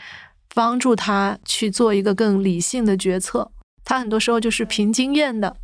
[0.54, 3.50] 帮助他去做一个更理性的决策，
[3.84, 5.56] 他很多时候就是凭经验的。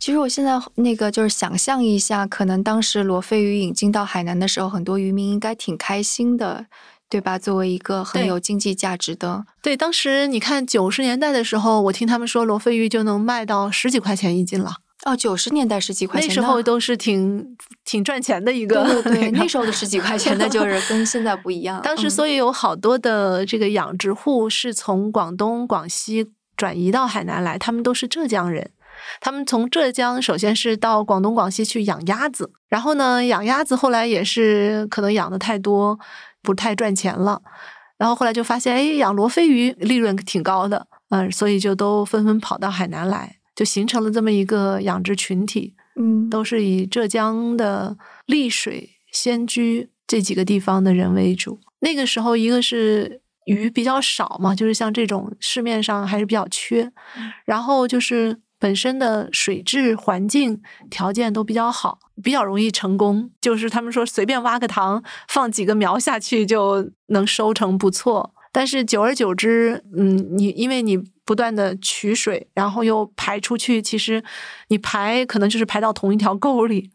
[0.00, 6.66] 其实我现在那个就是想象一下，可能当时罗非鱼引进到海南的时候，很多渔民应该挺开心的，
[7.08, 7.38] 对吧？
[7.38, 14.78] 作为一个很有经济价值的，对，当时你看九十年代的时候，我听他们说罗非鱼就能卖到十几块钱一斤了。
[15.04, 18.84] 哦，九十年代十几块钱，那时候都是挺挺赚钱的一个。
[19.02, 21.80] 对对，那时候的十几块钱，那 就是跟现在不一样。
[21.82, 28.70] 当时所以有好多的这个养殖户是从广东、广西转移到海南来，他们都是浙江人。
[29.20, 35.96] 他们从浙江首先是到广东、广西去养鸭子，然后呢，养鸭子后来也是可能养的太多，
[36.42, 37.40] 不太赚钱了，
[37.96, 43.36] 然后后来就发现，哎，养罗非鱼利润挺高的，嗯，所以就都纷纷跑到海南来。
[43.58, 45.74] 就形成了这么一个养殖群体。
[45.96, 51.58] 嗯，都是以浙江的丽水、仙居这几个地方的人为主。
[51.80, 56.92] 那个时候，一个是鱼比较少嘛，就是像这种市面上还是比较缺，
[57.44, 63.28] 然后就是本身的水质环境条件都比较好，比较容易成功。
[63.40, 68.32] 就是他们说随便挖个塘，放几个苗下去就能收成不错。
[68.52, 74.22] 但是久而久之，嗯，你因为你不断的取水，然后又排出去，其实
[74.68, 76.90] 你排可能就是排到同一条沟里，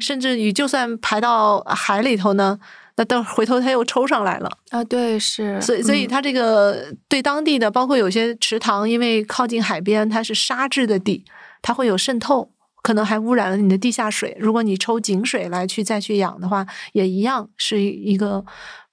[0.00, 2.58] 甚至你就算排到海里头呢，
[2.96, 4.82] 那到回头它又抽上来了啊。
[4.82, 11.24] 对，是，所以所以它这个对当地的，包括有些池塘，因为靠近海边，它是沙质的底，
[11.60, 12.50] 它会有渗透，
[12.86, 14.36] 可能还污染了你的地下水。
[14.38, 18.44] 如果你抽井水来去再去养的话，也一样是一个。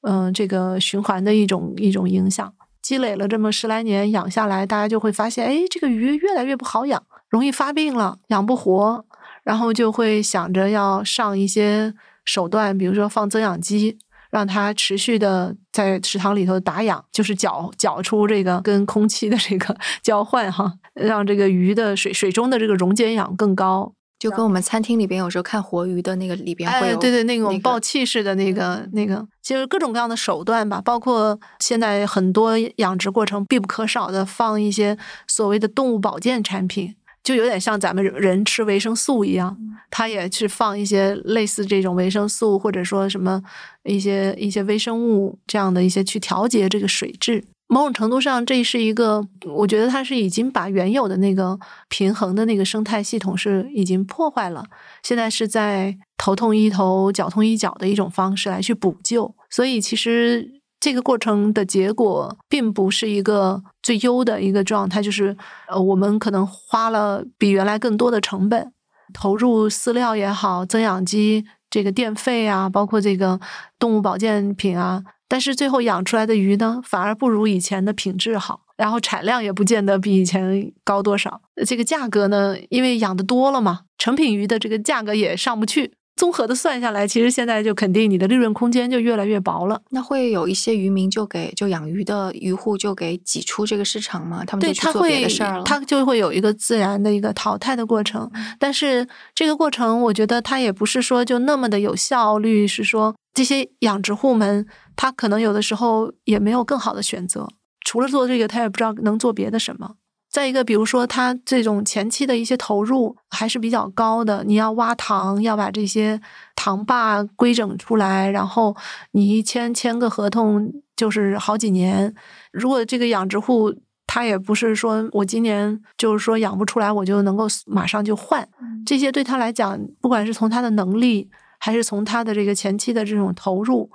[0.05, 9.05] 嗯，这个循环的一种一种影响，积累了这么十来年养下来，大家就会发现，哎，这个鱼越来越不好养，容易发病了，养不活，
[9.45, 11.93] 然后就会想着要上一些
[12.25, 13.97] 手段，比如说放增氧机，
[14.33, 23.93] 让它持续的在池塘里头打氧，就是搅搅出这个跟空气的这个 交换哈，让这个鱼的水水中的这个溶解氧更高。
[24.17, 39.57] 就跟我们餐厅里边有时候看活鱼的那个里边会有，对对，那种爆气式的那个那个，其实各种各样的手段吧，包括现在很多养殖过程必不可少的放一些所谓的动物保健产品，就有点像咱们人吃维生素一样，
[39.89, 43.41] 它也是放一些类似这种维生素或者说什么
[43.83, 47.43] 一些一些微生物这样的一些去调节这个水质。
[47.67, 51.57] 某种程度上，这是一个，我觉得它是已经把原有的那个
[51.87, 54.63] 平衡的那个生态系统是已经破坏了。
[55.01, 59.33] 现在是在头痛医头、脚痛医脚的一种方式来去补救。
[59.49, 65.33] 所以，其实这个过程的结果并不是一个最优的一个状态，就是
[65.69, 68.73] 呃，我们可能花了比原来更多的成本，
[69.13, 73.39] 投入饲料也好、增氧机这个电费啊，包括这个
[73.79, 75.01] 动物保健品啊。
[75.29, 81.39] 但是最后养出来的鱼呢，反而不如以前的品质好，然后产量也不见得比以前高多少。
[81.65, 85.93] 这个价格呢，因为养的多了嘛，成品鱼的这个价格也上不去。
[86.23, 89.81] 综合的算下来，其实现在就肯定你的利润空间就越来越薄了。
[89.89, 94.41] 那会有一些渔民就给就养鱼的渔户就给挤出这个市场吗？
[94.47, 98.31] 他们对他会儿他就会有一个自然的一个淘汰的过程。
[98.57, 99.05] 但是
[99.35, 104.65] 这个过程，我觉得它也不是说就那么的有效率，是说这些养殖户们。
[104.95, 107.49] 他可能有的时候也没有更好的选择，
[107.81, 109.95] 除了做这个，他也不知道能做别的什么。
[110.33, 116.19] 再一个，比如说他这种前期的一些投入还是比较高的，你要挖塘，要把这些
[116.55, 118.75] 塘坝规整出来，然后
[119.11, 122.11] 你一签签个合同就是好几年。
[122.51, 123.71] 如果这个养殖户
[124.07, 128.49] 他也不是说我今年就是说养不出来，我就能够马上就换，
[128.83, 133.87] 这些对他来讲，不管是从他的能力，还是从他的这个前期的这种投入。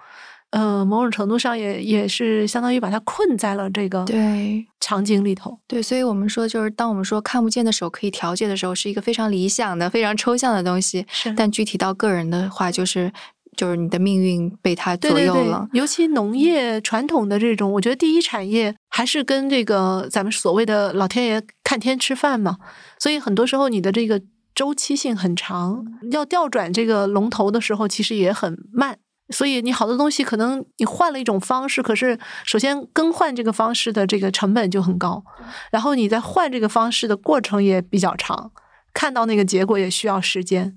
[0.50, 5.58] 呃，某种程度上也也是相当于把它困在了这个对场景里头。
[5.66, 11.04] 对，所以我们说，就是当我们说看不见的手可以调节的时候，是一个非常理想的、非常抽象的东西。
[11.10, 13.12] 是，但具体到个人的话，就是
[13.58, 15.68] 就是你的命运被它左右了。
[15.74, 22.56] 尤其农业传统的这种，我觉得第一产业还是跟这个咱们所谓的老天爷看天吃饭嘛。
[22.98, 24.22] 所以很多时候你的这个
[24.54, 28.98] 周期性很长，要调转这个龙头的时候，其实也很慢。
[29.30, 35.22] 所以你好多东西可能你换了一种方式，可是首先更换这个方式的这个成本就很高，
[35.70, 38.50] 然后你在换这个方式的过程也比较长，
[38.94, 40.74] 看到那个结果也需要时间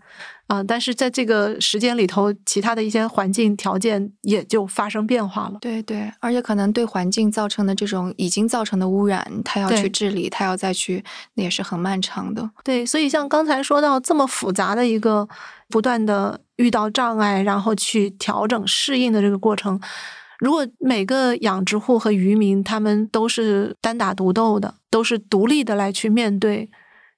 [0.48, 0.62] 啊。
[0.62, 5.58] 但是在这个时间里头，其他的一些环境条件也就发生变化了。
[5.62, 11.04] 对对，而且可能对环境造成的这种已经造成的污染，它要去治理，它要再去，
[11.36, 12.52] 那也是很漫长的。
[12.66, 15.30] 对，所以像刚才说到这么复杂的一个。
[15.72, 19.80] 不断的遇到障碍，然后去调整适应的这个过程，
[20.40, 26.70] 如果每个养殖户和渔民他们都是单打独斗的，都是独立的来去面对，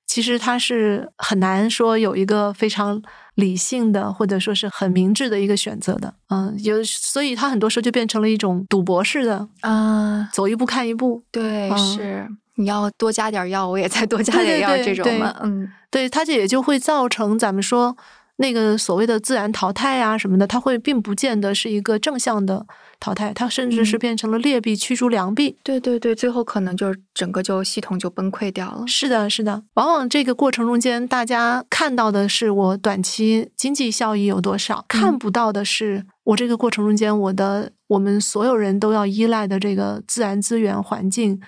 [0.06, 3.02] 其实他是很难说有一个非常
[3.36, 6.14] 理性的或者说是很明智的一个选择的。
[6.30, 11.24] 嗯，有，所以他很多时候就变成了一种赌博式的啊，走一步看一步。
[11.32, 15.36] 对，是你要多加点药，我也再多加点药，这种嘛。
[15.42, 17.98] 嗯，对，它这也就会造成咱们说。
[18.38, 22.66] 那个所谓的自然淘汰啊什么的，它会并不见得是一个正向的
[23.00, 25.56] 淘汰，它甚至是变成了劣币驱逐良币。
[25.64, 28.84] 对对对，最后可能就整个就系统就崩溃掉了。
[28.88, 29.64] 是的，是的。
[29.76, 41.40] 往往这个过程中间，大家看到的是我短期经济效益有多少，看不到的是我这个过程中间我的我们所有人都要依赖的这个自然资源环境，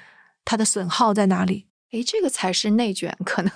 [0.46, 1.66] 它的损耗在哪里。
[1.92, 3.52] 诶，这个才是内卷，可能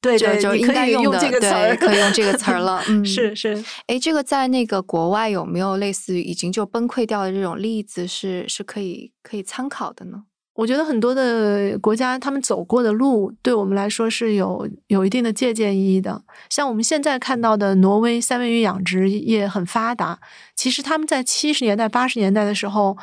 [0.00, 2.80] 对就就应该用的，这个词儿，可以用这个词儿了。
[2.88, 3.64] 嗯，是是。
[3.86, 10.24] 哎，这个在那个国外有没有类似于已经就崩溃掉的这种例子，是是可以可以参考的呢？
[10.54, 16.22] 我觉得很多的国家他们走过的路，对我们来说是有有一定的借鉴意义的。
[16.48, 20.20] 像我们现在看到的挪威三文鱼养殖业很发达，
[20.54, 22.96] 其实他们在七十年代、八十年代的时候。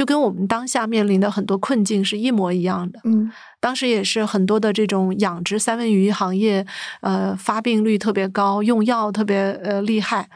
[0.00, 2.98] 就跟我们当下面临的很多困境是一模一样的。
[3.04, 3.30] 嗯，
[3.60, 6.64] 当时也是很多的这种养殖三文鱼行业，
[7.02, 10.30] 呃，发病率特别高，用药特别呃厉害，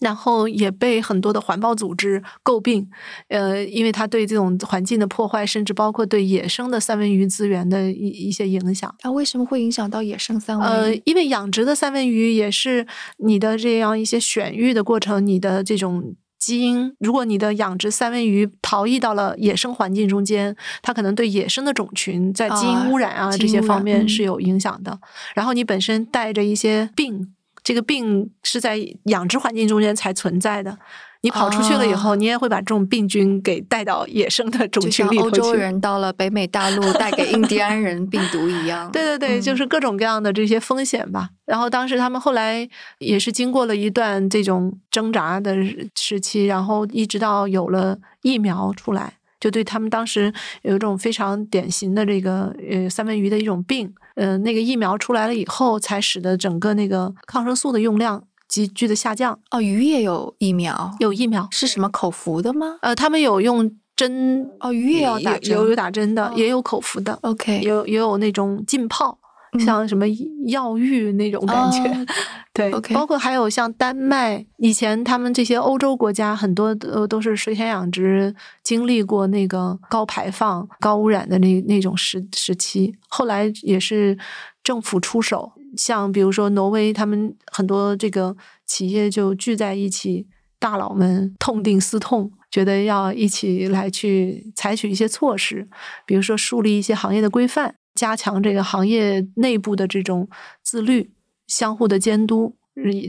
[0.00, 2.90] 然后也被很多的环保组织诟病，
[3.28, 8.92] 呃，因为它对这种环境的破坏，甚至包括对野生的三文鱼资源的一一些影响。
[9.02, 10.96] 啊，为什么会影响到野生三文鱼？
[10.96, 12.84] 呃，因为养殖的三文鱼也是
[13.18, 16.16] 你的这样一些选育的过程，你的这种。
[16.44, 24.98] 基因，如果你的养殖三文鱼逃逸到了野生环境中间，它可能对野生的种群在基因污染啊这些方面是有影响的。
[25.34, 30.78] 然后你本身带着一些病，这个病是在养殖环境中间才存在的。
[31.24, 35.40] 你跑出去了以后，你也会把这种病菌给带到野生的种群里头去。
[35.40, 38.88] 欧洲人到了北美大陆带给印第安人病毒一样。
[38.92, 41.30] 对对对，就是各种各样的这些风险吧。
[41.46, 42.68] 然后当时他们后来
[42.98, 45.56] 也是经过了一段这种挣扎的
[45.94, 58.22] 时期，然后一直到有了疫苗出来，就对他们当时有一种非常典型的这个呃三文鱼的一种病，呃那个疫苗出来了以后，才使得整个那个抗生素的用量。
[58.54, 62.78] 急剧的下降哦，鱼也有疫苗，有疫苗是什么口服的吗？
[62.82, 67.18] 呃，他们有用针哦，鱼也要打针，有有打针的，也有口服的。
[67.22, 69.18] OK，有也有那种浸泡，
[69.58, 70.04] 像什么
[70.46, 72.06] 药浴那种感觉。
[72.52, 78.32] 对，OK，包括还有像丹麦，以前他们这些欧洲国家很多都都是水产养殖，
[78.62, 84.16] 经历过那个高排放、高污染的那那种时时期，后来也是
[84.62, 85.50] 政府出手。
[85.76, 90.26] 像比如说挪威，他们很多这个企业就聚在一起，
[90.58, 95.68] 大佬们痛定思痛，觉得要一起来去采取一些措施，
[96.06, 100.28] 比如说树立一些行业的规范，加强这个行业内部的这种
[100.62, 101.10] 自律、
[101.46, 102.56] 相互的监督，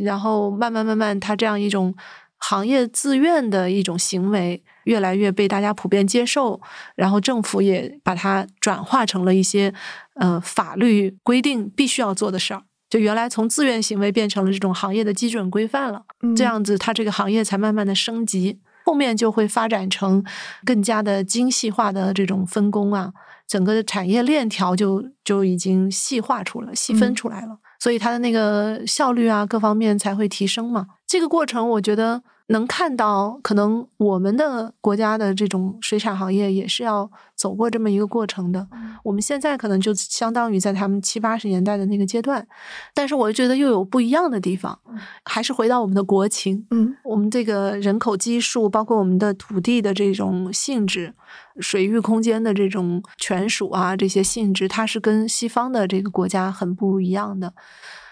[0.03, 1.95] 然后慢慢慢慢，他这样一种
[2.37, 6.61] 行业自愿的一种行为，越来越被大家普遍接受，
[6.95, 9.73] 然后政府也把它转化成了一些。
[10.17, 16.03] 呃，法律规定必须要做的事儿，就原来从自愿行为变成了这种行业的基准规范了。
[16.37, 20.23] 这样子，它这个行业才慢慢的升级，后面就会发展成
[20.63, 23.11] 更加的精细化的这种分工啊，
[23.45, 30.87] 整个的产业链条就就已经细化出来、细分出来了，所以它的那个效率啊，各方面才会提升嘛。
[31.05, 32.23] 这个过程，我觉得。
[32.47, 38.67] 能看到，可能我们的国家的这种水产行业也是要走过这么一个过程的。
[39.03, 42.47] 我们现在可能就相当于在他们七八十年代的那个阶段，
[42.93, 44.79] 但是我觉得又有不一样的地方。
[45.23, 51.13] 还是回到我们的国情，嗯，我们这个人口基数，包括我们的土地的这种性质、
[51.59, 57.53] 水域空间的这种权属啊，这些性质，它是跟西方的这个国家很不一样的。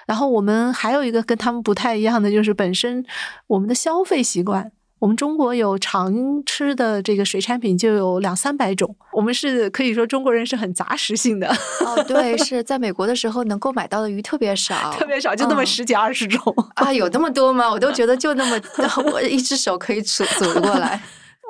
[0.07, 3.05] 然后我们还有一个跟他们不太一样的，就是本身
[3.47, 4.71] 我们的消费习惯。
[4.99, 6.13] 我们中国有常
[6.45, 11.47] 吃的这个水产品就有两三百种，我们是可以说中国人是很杂食性的。
[11.85, 16.41] 哦，对，是在美国的时候能够买到的鱼特别少，特别少，就那么十几二十种
[16.75, 17.69] 啊，有那么多吗？
[17.69, 18.57] 我都觉得就那么，
[19.11, 21.01] 我一只手可以数数得过来。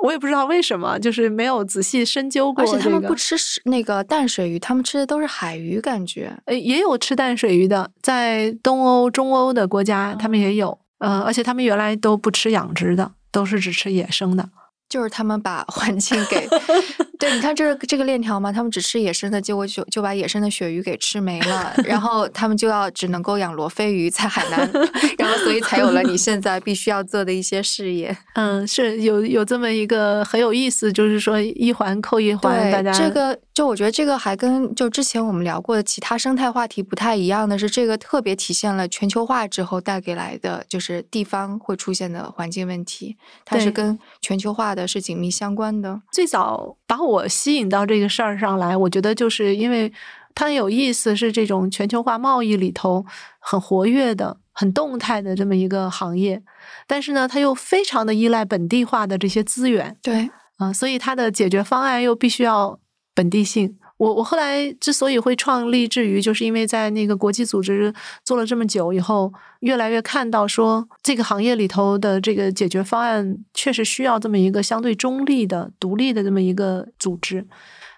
[0.04, 2.62] 我也不知道为什么，就是没有仔细深究过。
[2.62, 3.34] 而且他们不吃
[3.64, 6.30] 那个淡水鱼，他们吃的都是海鱼，感觉。
[6.44, 10.78] 呃，也有吃淡水鱼的，在东欧、中欧的国家，他们也有。
[10.98, 14.50] 呃，而且他们原来都不吃养殖的，都是只吃野生的。
[14.94, 16.48] 就是他们把环境给，
[17.18, 24.70] 对，你看这这个链条嘛，他们只吃野生的，结果就就把野生的鳕鱼给吃没了， 然后他们就要只能够养罗非鱼在海南，
[25.18, 28.16] 然后所以才有了你现在必须要做的一些事业。
[28.34, 44.83] 嗯，是有有这么一个很有意思，就是说一环扣一环，大家这个就我觉得这个还跟就之前我们聊过的其他生态话题不太一样的是，这个特别体现了全球化之后带给来的就是地方会出现的环境问题，它是跟全球化的。
[44.86, 46.02] 是紧密相关的。
[46.12, 49.92] 最早把我吸引到这个事儿上来，我觉得就是因为
[50.34, 53.04] 它很有意思，是这种全球化贸易里头
[53.38, 56.42] 很活跃的、很动态的这么一个行业。
[56.86, 59.96] 但是呢，它又非常的依赖本地化的这些资源。
[60.02, 62.78] 对，啊，所以它的解决方案又必须要
[63.14, 63.78] 本地性。
[64.04, 67.92] 我我后来之所以会创立智鱼，就是因为在那个国际组织
[68.22, 77.46] 做了这么久以后，越来越看到说这个行业里头的这个解决方案确实需要这么一个相对中立的、独立的这么一个组织。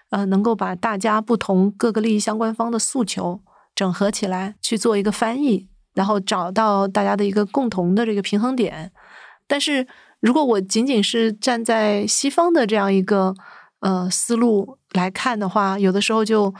[0.09, 3.41] 呃，能够把大家不同各个利益相关方的诉求
[3.75, 8.89] 整合起来去做一个翻译，然后找到大家的一个共同的这个平衡点。
[9.47, 9.85] 但是
[10.21, 13.35] 如果我仅仅是站在西方的这样一个
[13.81, 16.53] 呃思路来看的话，有的时候就。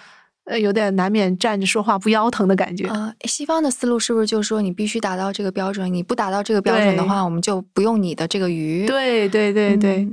[0.49, 2.87] 呃，有点难免站着说话不腰疼的感觉。
[2.87, 5.93] 呃，西方的思路是不是就是说你必须达到这个标准？
[5.93, 8.87] 你不达到这个标准的话，我们就不用你的这个鱼。
[8.87, 10.07] 对对对对，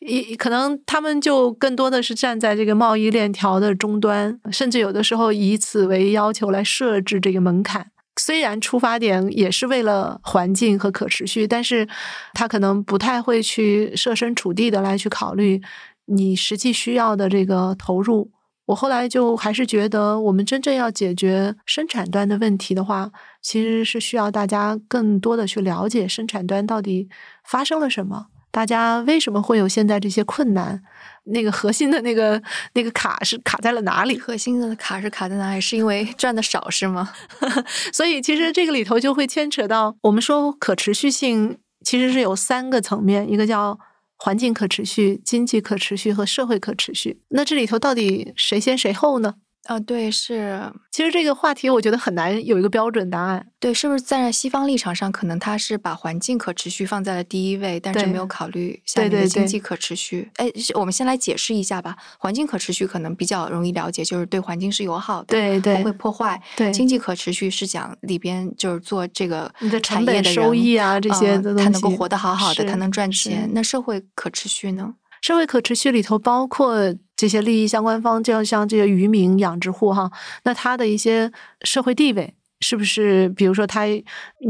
[0.00, 7.86] 一可能他们就更多的是站在这个贸易链条的终端，甚至有的时候以此为要求来设置这个门槛。
[8.18, 11.86] 虽然出发点也是为了环境和可持续，但是
[12.34, 15.62] 他可能不太会去设身处地的来去考虑
[16.06, 18.32] 你实际需要的这个投入。
[18.66, 27.08] 我后来就还是觉得，我们真正要解决生产端的问题的话，其实是需要大家更多的去了解生产端到底
[27.44, 30.82] 发生了什么，大家为什么会有现在这些困难，
[31.26, 32.42] 那个核心的那个
[32.72, 34.18] 那个卡是卡在了哪里？
[34.18, 35.60] 核心的卡是卡在哪里？
[35.60, 37.12] 是因为 赚的少是吗？
[37.94, 43.78] 所以其实这个里头就会牵扯到，我们说可持续性其实是有三个层面，一个叫。
[44.16, 49.34] 环境可持续、经济可持续和社会可持续，那这里头到底谁先谁后呢？
[49.66, 50.60] 啊，对，是。
[50.90, 53.46] 其实这个话题我觉得很难有一个标准答案。
[53.58, 60.30] 对，是不是在西方立场上，可能他是把环境可持续放在了第一位，但是没有考虑下面的经济可持续。
[60.36, 61.96] 哎，我们先来解释一下吧。
[62.18, 66.40] 环境可持续可能比较容易了解，就是对环境是友好的，对对，不会破坏。
[66.56, 69.52] 对，经济可持续是讲里边就是做这个
[69.82, 73.50] 产业的收益啊这些，他能够活得好好的，他能赚钱。
[73.52, 74.94] 那社会可持续呢？
[75.22, 80.10] 社会可持续里头包括这些利益相关方，就要像这些渔民、养殖户哈，
[80.44, 83.28] 那他的一些社会地位是不是？
[83.30, 83.84] 比如说他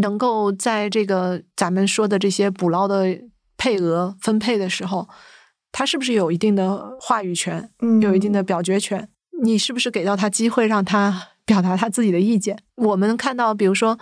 [0.01, 3.19] 能够在这个咱们说的这些捕捞的
[3.57, 5.09] 配额分配的时候，
[5.71, 7.71] 他是不是有一定的话语权？
[7.81, 9.09] 嗯，有一定的表决权？
[9.43, 12.59] 你是不是给到他机会，让他表达他自己的意见？
[12.75, 13.99] 我们看到，比如说。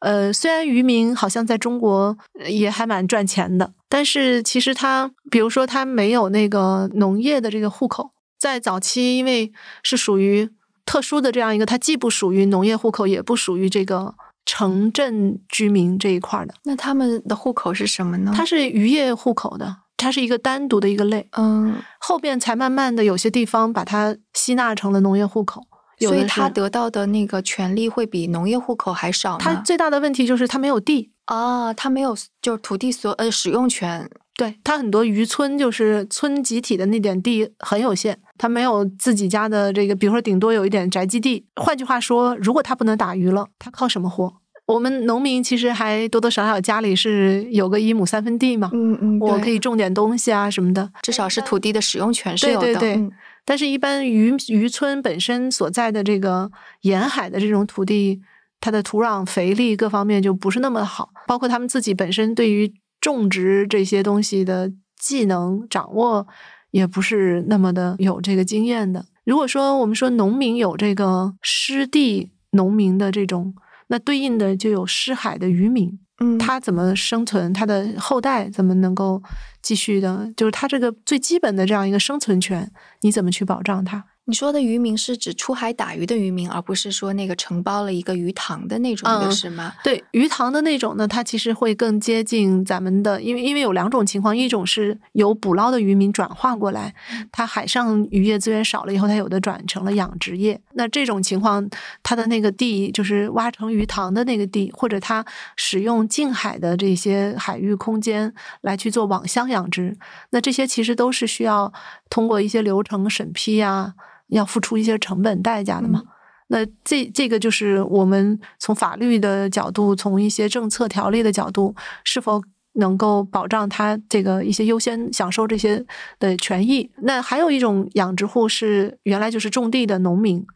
[0.00, 2.16] 呃，虽然渔民好像在中国
[2.46, 9.50] 也还蛮赚钱的，但是其实他，比如说他没有那个农业的这个户口，在早期，因为
[9.82, 10.50] 是属于
[10.84, 16.54] 特殊的这样一个，它既不属于农业户口，也不属于这个城镇居民这一块的。
[16.64, 18.32] 那他们的户口是什么呢？
[18.36, 21.26] 它是渔业户口的，它是一个单独的一个类。
[21.32, 25.62] 嗯，后边才慢慢的有些地方把它吸纳成了农业户口。
[25.98, 34.08] 所以他得到的那个权利会比农业户口还少他最大的问题就是他没有地啊，他没有就是土地所呃使用权。
[34.38, 41.46] 对他很多渔村就是村集体的那点地很有限，他没有自己家的这个，比如说顶多有一点宅基地。
[41.56, 44.30] 换句话说，如果他不能打鱼了，他靠什么活？
[44.66, 52.66] 我们农民其实还多多少少家里是有个一亩三分地嘛，嗯嗯，我可以种点东西啊什么的，至少是土地的使用权是有的。
[52.66, 53.10] 对对对。
[53.46, 58.20] 但是，一般渔渔村本身所在的这个沿海的这种土地，
[58.60, 66.26] 它的土壤肥力各方面就不是那么好，包括他们自己本身对于种植这些东西的技能掌握，
[66.72, 69.06] 也不是那么的有这个经验的。
[69.24, 73.54] 如果说我们说农民有这个湿地农民的这种，
[73.86, 75.96] 那对应的就有湿海的渔民。
[76.18, 77.52] 嗯，他怎么生存？
[77.52, 79.22] 他的后代怎么能够
[79.60, 80.32] 继续的？
[80.36, 82.70] 就是他这个最基本的这样一个生存权，
[83.02, 84.04] 你怎么去保障他？
[84.28, 89.72] 你说的渔民是指出海打鱼的渔民，而不是说那个承包了一个鱼塘的那种的是吗？
[89.84, 96.92] 对，鱼塘的那种呢，它其实会更接近咱们的，因为因为有两种情况，一种是由捕捞的渔民转化过来，
[97.30, 100.60] 它海上渔业资源少了以后，它有的转成了养殖业。
[100.72, 101.64] 那这种情况，
[102.02, 105.24] 它的那个地就是挖成鱼塘的那个地，或者它
[105.54, 109.96] 使用近海的这些海域空间来去做网箱养殖，
[110.30, 111.72] 那这些其实都是需要
[112.10, 113.94] 通过一些流程审批啊。
[114.28, 116.02] 要付出一些成本代价的嘛？
[116.48, 121.74] 那这这个就是我们从法律的角度，从一些政策条例的角度，
[122.04, 122.42] 是否
[122.74, 125.84] 能够保障他这个一些优先享受这些
[126.18, 126.90] 的权益？
[127.02, 130.46] 那还有一种养殖户是原来就是种地的农民。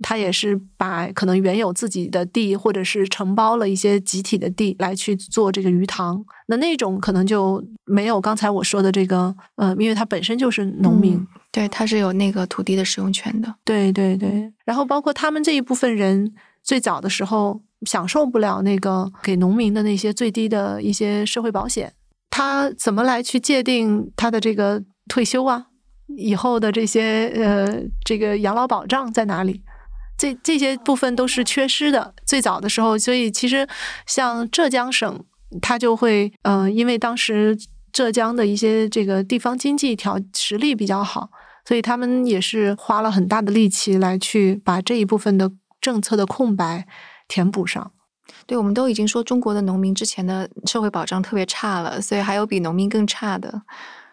[0.00, 14.52] 他也是把可能原有自己的地，或者是承包了一些集体的地来去做这个鱼塘，那那种可能就没有刚才我说的这个，呃，因为他本身就是农民，对，他是有那个土地的使用权的，对对对。
[14.64, 16.32] 然后包括他们这一部分人，
[16.62, 21.92] 最早的时候享受不了那个给农民的那些最低的一些社会保险，
[22.30, 25.66] 他怎么来去界定他的这个退休啊？
[26.16, 29.62] 以后的这些呃，这个养老保障在哪里？
[30.16, 32.14] 这这些部分都是缺失的。
[32.26, 33.68] 最早的时候，所以其实
[34.06, 35.24] 像浙江省，
[35.62, 37.56] 它就会，嗯，因为当时
[37.92, 41.30] 浙江的一些这个地方经济条实力比较好，
[41.64, 46.86] 所以他们也是花了很大的力气来去把这一部分的政策的空白
[47.26, 47.92] 填补上。
[48.46, 53.62] 对，我们都已经说中国的农民之前的社会保障特别差了，所以还有比农民更差的。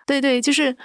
[0.06, 0.76] 对对，就是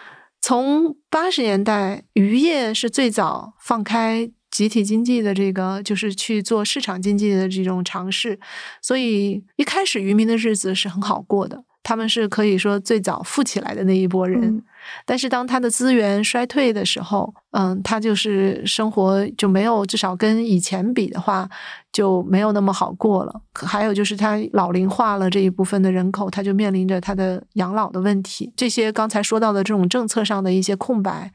[0.41, 8.38] 从八十年代，渔业是最早放开集体经济的这个，就是去做市场经济的这种尝试，
[8.80, 11.64] 所以一开始渔民的日子是很好过的。
[11.83, 14.62] 他们是可以说最早富起来的那一波人，
[15.07, 21.49] 但是当他的资源衰退的时候，嗯，他就是生活就没有，至少跟以前比的话，
[21.91, 23.41] 就没有那么好过了。
[23.55, 28.53] 还有就是他老龄化了这一部分的人口，他就面临着他的养老的问题。
[28.55, 31.33] 这些刚才说到的这种政策上的一些空白，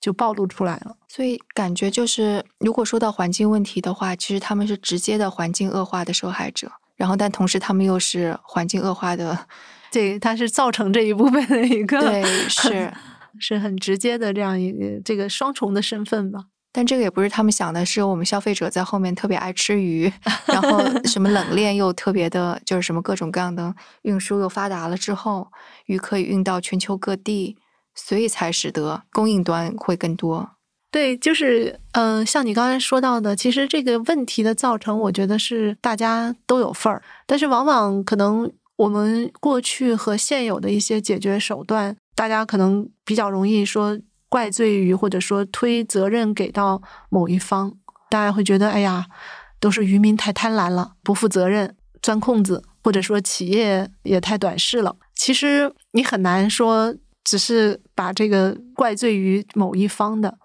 [0.00, 0.96] 就暴露出来了。
[1.08, 9.46] 所以感觉就是，如果说到环境问题的话，其实他们是直接的环境恶化的受害者，然后但同时他们又是环境恶化的。
[9.94, 12.92] 对，它是造成这一部分的一个，对，是
[13.38, 16.46] 是很直接的这样一个这个双重的身份吧。
[16.72, 20.12] 但这个也不是他们想的，是我们消费者在后面特别爱吃鱼，
[20.46, 23.72] 然后什么冷链又特别的，就是什么各种各样的
[24.02, 25.46] 运输又发达了之后，
[25.86, 27.56] 鱼可以运到全球各地，
[27.94, 30.50] 所以才使得供应端会更多。
[30.90, 38.52] 对，就是嗯，像你刚才说到的，其实这个问题的造成，我觉得是大家都有份儿，但是往往可能。
[38.76, 43.96] 我们过去和现有的一些解决手段，大家可能比较容易说
[44.28, 47.72] 怪罪于，或者说推责任给到某一方，
[48.10, 49.06] 大家会觉得，哎呀，
[49.60, 54.96] 都是渔民太贪婪了，不负责任，钻空子，或者说企业也太短视了。
[55.14, 60.36] 其实你很难说，只是把这个怪罪于某一方的。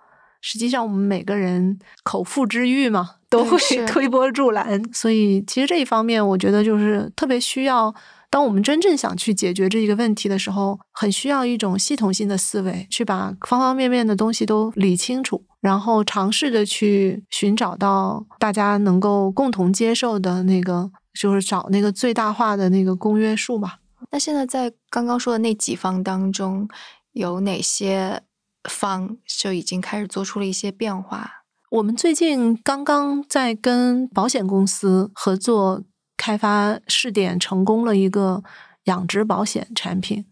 [0.42, 3.58] 实际上，我们每个人口腹之欲嘛，都会
[3.88, 4.82] 推波助澜。
[4.94, 7.94] 所以，其实这一方面，我觉得就是特别需要。
[8.32, 23.80] 当我们真正想去解决这一个问题的时候，很需要一种系统性的思维，去把方方面面的东西都理清楚，然后尝试着去寻找到大家能够共同接受的那个，就是找那个最大化的那个公约数吧。
[24.12, 26.68] 那现在在刚刚说的那几方当中，
[27.14, 28.22] 有哪些
[28.70, 31.44] 方就已经开始做出了一些变化？
[31.72, 35.84] 我们最近刚刚在跟保险公司合作。
[36.20, 38.44] 开发试点成功了一个
[38.84, 40.26] 养殖保险产品，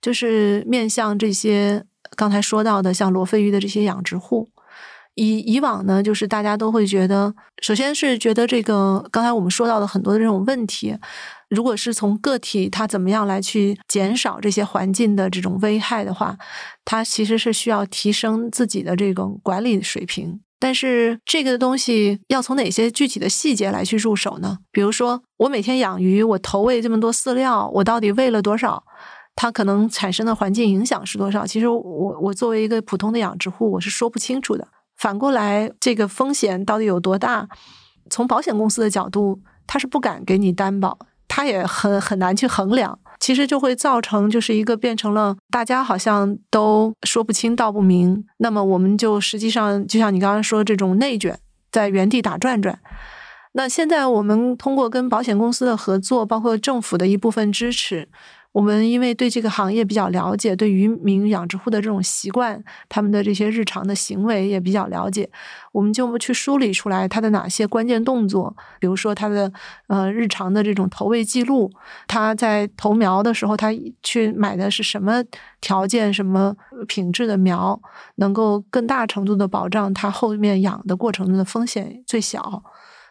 [0.00, 1.84] 就是面向这些
[2.16, 4.48] 刚才说到的像罗非鱼的这些养殖户。
[5.14, 10.94] 以以往呢，就是大家都会觉得，首先是觉得这个刚才我们说到的很多的这种问题，
[11.48, 16.36] 如果是从个体他怎么样来去减少这些环境的这种危害的话，
[16.84, 20.40] 他其实是需要提升自己的这种管理水平。
[20.58, 24.58] 但是这个东西要从哪些具体的细节来去入手呢？
[24.72, 28.82] 比如说，我每天养鱼，我投喂这么多饲料，我到底喂了多少？
[29.34, 31.46] 它可能产生的环境影响是多少？
[31.46, 34.66] 其实我我作为一个普通的养殖户，我是说不清楚的。
[34.96, 37.46] 反过来，这个风险到底有多大？
[38.08, 40.98] 从保险公司的角度，他是不敢给你担保，
[41.28, 42.98] 他也很很难去衡量。
[43.18, 48.24] 其实就会造成，就是一个变成了大家好像都说不清道不明。
[48.38, 51.38] 那么我们就实际上就像你刚刚说这种内卷，
[51.70, 52.78] 在原地打转转。
[53.52, 58.08] 那现在我们通过跟保险公司的合作，包括政府的一部分支持。
[58.56, 65.28] 我们因为对这个行业比较了解，对渔民养殖户的这种习惯，他们的这些日常的行为也比较了解，
[65.72, 69.52] 我们就去梳理出来他的哪些关键动作，比如说他的
[69.88, 71.70] 呃日常的这种投喂记录，
[72.08, 73.68] 他在投苗的时候，他
[74.02, 75.22] 去买的是什么
[75.60, 76.56] 条件、什么
[76.88, 77.78] 品质的苗，
[78.14, 82.62] 能够更大程度的保障他后面养的过程中的风险最小。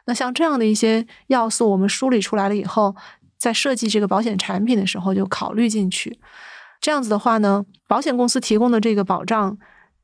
[0.08, 2.96] 那像这样的一些要素，我们梳理出来了以后。
[3.38, 6.20] 在设计这个保险产品的时候，就考虑进去。
[6.82, 9.58] 这样子的话呢，保险公司提供的这个保障，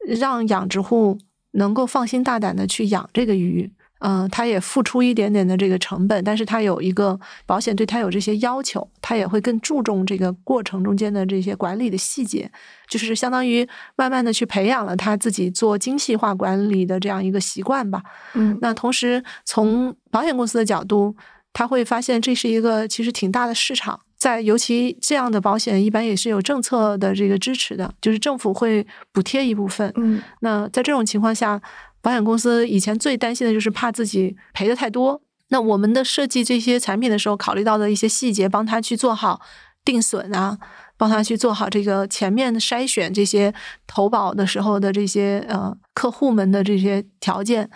[0.08, 1.20] 让养殖户
[1.52, 3.72] 能够放心大胆的去养这个鱼。
[4.00, 12.52] 嗯，他也付出一点点的这个成本，但是他有一个保险对他有这些要求，他也会更注重这个过程中间的这些管理的细节，
[12.90, 18.02] 就是相当于慢慢的去培养了他自己做精细化管理的这样一个习惯吧。
[18.34, 21.16] 嗯，那同时从保险公司的角度。
[21.54, 29.92] 他会发现这是一个其实挺大的市场，在尤其这样的保险一般也是有政策的这个支持的，就是政府会补贴一部分。
[29.98, 31.62] 嗯，那在这种情况下，
[32.02, 35.22] 保险公司以前最担心的就是怕自己赔的太多。
[35.50, 39.42] 那我们的设计这些产品的时候，考虑到的一些细节，帮他去做好
[39.84, 40.58] 定损啊，
[40.96, 43.54] 帮他去做好这个前面的筛选，这些
[43.86, 47.70] 投保的时候的这些呃客户们的这些条件。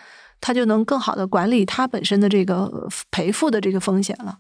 [0.46, 4.38] 他就能更好的管理他本身的这个赔付的这个风险了。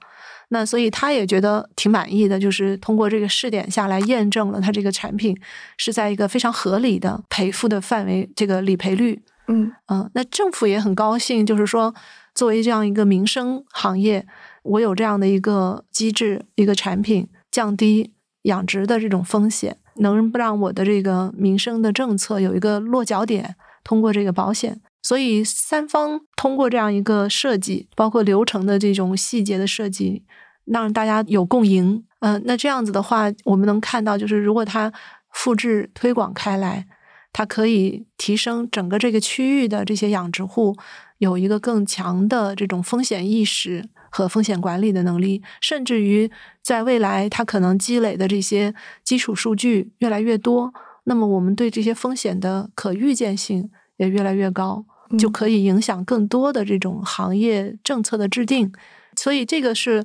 [0.50, 5.36] 那所以他也觉得挺满意的，就是通过这个试点下来验证了他这个产品
[5.78, 9.24] 是在一个非常合理的赔付的范围，这个理赔率。
[9.48, 11.96] 嗯嗯，那政府也很高兴，就是说
[12.36, 14.28] 作为这样一个民生行业，
[14.62, 24.80] 我有这样的一个机制，一个产品，降低养殖的这种风险，能让我的这个民生的政策有一个落脚点，通过这个保险。
[25.06, 30.24] 所以三方通过这样一个设计，包括流程的这种细节的设计，
[30.66, 32.04] 让大家有共赢。
[32.22, 34.92] 嗯，那这样子的话，我们能看到，就是如果它
[35.32, 36.88] 复制推广开来，
[37.32, 40.76] 它可以提升整个这个区域的这些养殖户
[41.20, 46.32] 有一个更强的这种风险意识和风险管理的能力，甚至于
[46.64, 54.84] 在未来，它可能积累的这些基础数据越来越多，那么我们对这些风险的可预见性也越来越高。
[55.18, 58.72] 就可以影响更多的这种行业政策的制定，
[59.16, 60.04] 所以这个是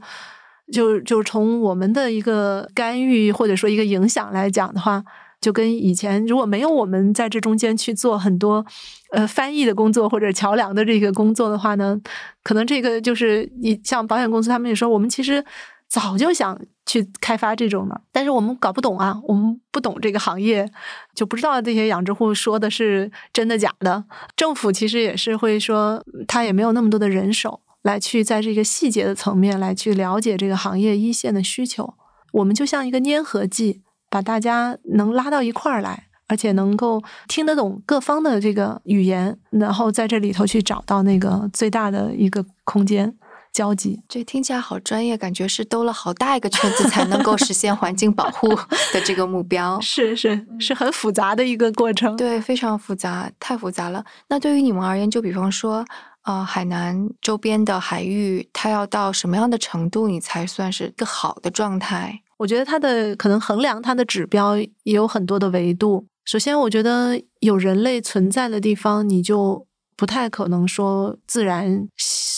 [0.73, 5.03] 就就从我们的一个干预或者说一个影响来讲的话，
[5.41, 8.65] 就跟以前如果没有我们在这中间去做很多
[9.11, 11.99] 呃翻译的工作或者桥梁的这个工作的话呢，
[12.43, 15.45] 可能这个就是你像保险公司他们也说，我们其实。
[15.93, 16.57] 早就想
[16.91, 20.69] 去开发这种的，但是我们搞不懂啊，我们不懂这个行业，
[21.15, 24.05] 就不知道这些养殖户说的是真的假的。
[24.35, 31.95] 政府其实也是会说，他也没有那么多的人手来去在这个细节的层面来去了解这个行业一线的需求。
[32.33, 43.17] 我们就像一个粘合剂，把大家能拉到一块儿来，而且能够听得懂各方的这个语言，然后在这里头去找到那个最大的一个空间。
[43.53, 48.49] 交集，这听起来好专业，感觉是兜了好大一个圈子才能够实现环境保护
[48.93, 49.79] 的这个目标。
[49.83, 54.05] 是是是很复杂的一个过程，对，非常复杂，太复杂了。
[54.29, 55.85] 那对于你们而言，就比方说，
[56.23, 62.23] 呃，海南周边的海域，它要到什么样的程度，你才算是一个好的状态？
[62.39, 66.07] 我觉得它的可能衡量它的指标也有很多的维度。
[66.25, 69.67] 首先，我觉得有人类存在的地方，你就。
[69.97, 71.87] 不太可能说自然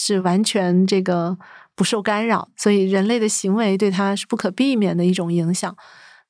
[0.04, 1.38] 是完全这个
[1.76, 5.76] 不受干扰，所以人类的行为对它是不可避免的一种影响。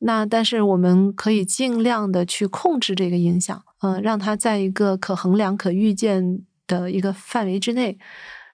[0.01, 7.97] 那但是我们可以尽量的去控制这个影响，嗯，让它在一个可衡量、可预见的一个范围之内。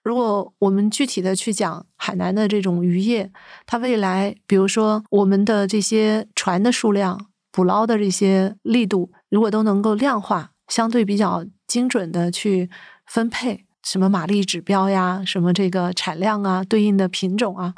[0.04, 3.32] 如果我们具体的去讲海南的这种渔业，
[3.66, 11.44] 它未来，比如说我们的这些船的数量、捕捞的这些力度，如果都能够量化，相对比较。
[11.68, 12.70] 精准的去
[13.04, 17.74] 分配什么马力指标呀，什么这个产量啊，对应的品种啊，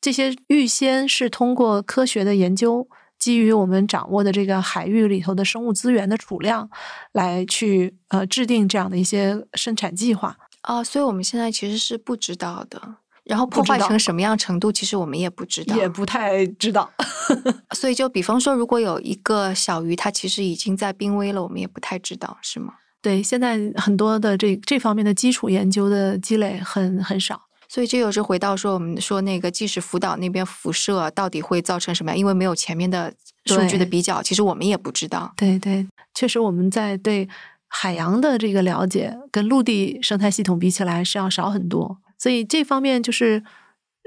[0.00, 2.88] 这些预先是通过科学的研究，
[3.20, 6.68] 基于我们掌握的这个海域里头的生物资源的储量，
[7.12, 10.82] 来去呃制定这样的一些生产计划啊。
[10.82, 16.90] 所以我们现在其实是不知道的，然后破坏成什么样程度，其实我们也不知道，也不太知道。
[17.76, 22.74] 所以就比方说，如果有一个小鱼，它其实已经在濒危了，我们也不太知道，是吗？
[23.04, 27.38] 对，现在很多的这这方面的基础研究的积累很很少，
[27.68, 33.12] 所以这又是回到说我们说那个，即使福岛那边辐射到底会造成什么样，因为没有前面的
[33.44, 35.34] 数据的比较，其实我们也不知道。
[35.36, 37.28] 对对，确实我们在对
[37.68, 43.44] 海洋的这个了解跟陆地生态系统比起来是要少很多，所以这方面就是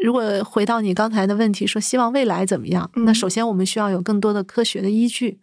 [0.04, 5.40] 如果回到你刚才的问题，说希望未来怎么样，那首先我们需要有更多的科学的依据。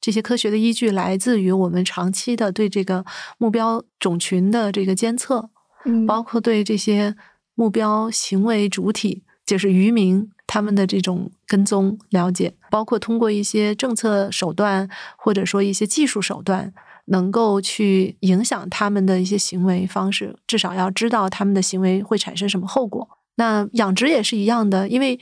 [0.00, 3.04] 这些科学的依据来自于我们长期的对这个
[3.36, 5.50] 目标种群的这个监测，
[5.84, 7.16] 嗯，包括对这些
[7.54, 16.72] 目标行为主体，就是渔民他们的这种跟踪了解，包括通过一些政策手段或者说一些技术手段，
[17.06, 23.08] 能够去影响他们的一些行为方式，至少要知道他们的行为会产生什么后果。
[23.34, 25.18] 那养殖也是一样的，因为。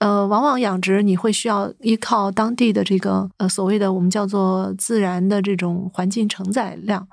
[0.00, 7.06] 呃，往往养殖你会需要依靠当地的这个呃所谓的我们叫做自然的这种环境承载量，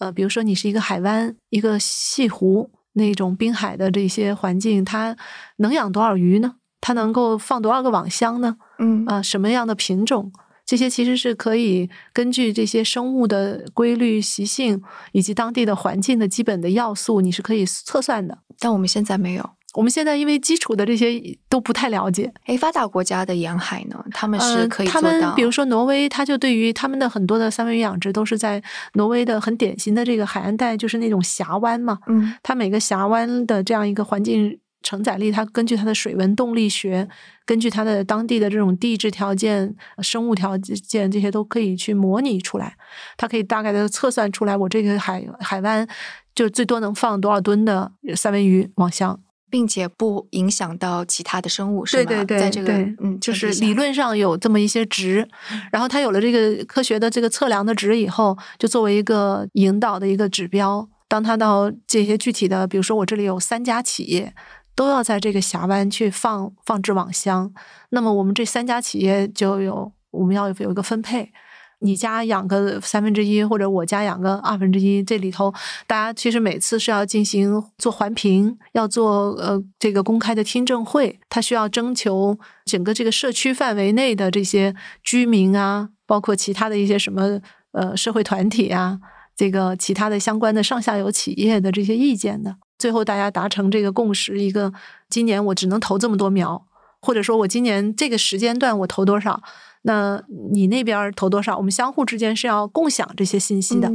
[0.00, 5.16] 呃，比如说你是一个海湾、一个西湖那种滨海的这些环境，它
[5.58, 6.56] 能养多少鱼呢？
[6.80, 8.56] 它能够放多少个网箱呢？
[8.78, 10.32] 嗯啊，什么样的品种？
[10.64, 18.38] 这些其实是可以根据这些生物的规律习性以及当地的环境的基本的要素，你是可以测算的。
[18.58, 19.50] 但我们现在没有。
[19.76, 25.10] 我们现在因为基础的这些都不太了解，哎，发达国家的沿海呢，他们是可以做到。
[25.10, 28.62] 他们比如说挪威，他就对于他们的很多的三文鱼养殖都是在
[28.94, 31.98] 挪威的很典型的这个海岸带，就是那种峡湾嘛。
[32.06, 37.06] 嗯，它每个峡湾的这样一个环境承载力，它根据它的水文动力学，
[37.44, 42.74] 根据它的当地的这种地质条件、生物条件这些都可以去模拟出来。
[43.18, 45.86] 它可以大概的测算出来，我这个海海湾
[46.34, 49.20] 就最多能放多少吨的三文鱼网箱。
[49.50, 52.04] 并且不影响到其他的生物，是吗？
[52.04, 55.28] 对对对，在这个嗯，就是理论上有这么一些值，
[55.70, 60.88] 然后它有了这个科学的这个测量的值以后，就作为一个引导的一个指标。
[61.08, 64.34] 当它到这些具体的，比如说我这里有三家企业
[64.74, 67.52] 都要在这个峡湾去放放置网箱，
[67.90, 71.32] 那么我们这三家企业就有我们要有一个分配。
[71.80, 75.52] 你家养个三分之一，或者我家养个二分之一，这里头
[75.86, 87.40] 大家其实每次是要进行做环评，要做呃这个公开的听证会，它需要征求整个这个社区范围内的这些居民啊，包括其他的一些什么
[87.72, 88.98] 呃社会团体啊，
[89.36, 94.72] 这个其他的相关的上下游企业的这些意见的，最后大家达成这个共识，一个
[95.10, 96.64] 今年我只能投这么多苗，
[97.02, 99.42] 或者说我今年这个时间段我投多少。
[99.86, 100.20] 那
[100.52, 101.56] 你那边投多少？
[101.56, 103.88] 我们相互之间是要共享这些信息的，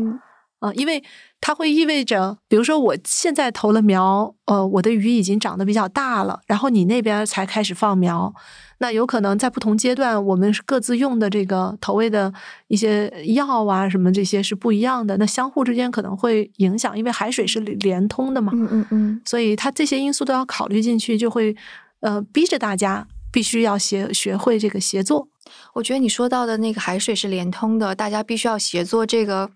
[0.59, 1.03] 啊，因为
[1.41, 8.33] 它会意味着，比如说我现在投了苗，呃，我的鱼已经长得比较大了，然后你那边才开始放苗，
[8.77, 12.33] 那有可能在不同阶段，我们各自用的这个投喂的
[12.69, 21.53] 一些药啊，什么这些是不一样的，那相互之间可能会影响，因为海水是连通的嘛，嗯嗯嗯，所以它这些因素都要考虑进去，就会
[21.99, 25.27] 呃逼着大家必须要协学会这个协作。
[25.73, 29.05] 我觉得你说到的那个海水是连通的，大家必须要协作。
[29.05, 29.49] 这个，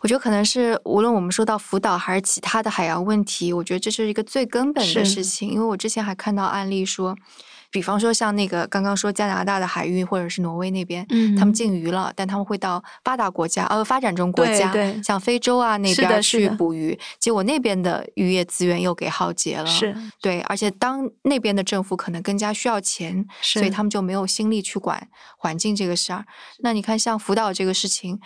[0.00, 5.48] 我觉得可能是无论我们说到福岛还是其他的海洋问题，我觉得这是一个最根本的事情。
[5.48, 7.16] 因为我之前还看到案例说。
[7.72, 14.70] 比方说，像那个刚刚说加拿大的海域，或者是挪威那边，嗯他们禁渔了，但他们会到发达国家，呃，发展中国家，
[15.02, 19.66] 像非洲啊那边去捕鱼，结果那边的渔业资源又给耗竭了。
[19.66, 25.08] 是对，而且当那边的政府可能更加需要钱，所以他们就没有心力去管
[25.38, 26.26] 环境这个事儿。
[26.58, 28.20] 那你看，像福岛这个事情，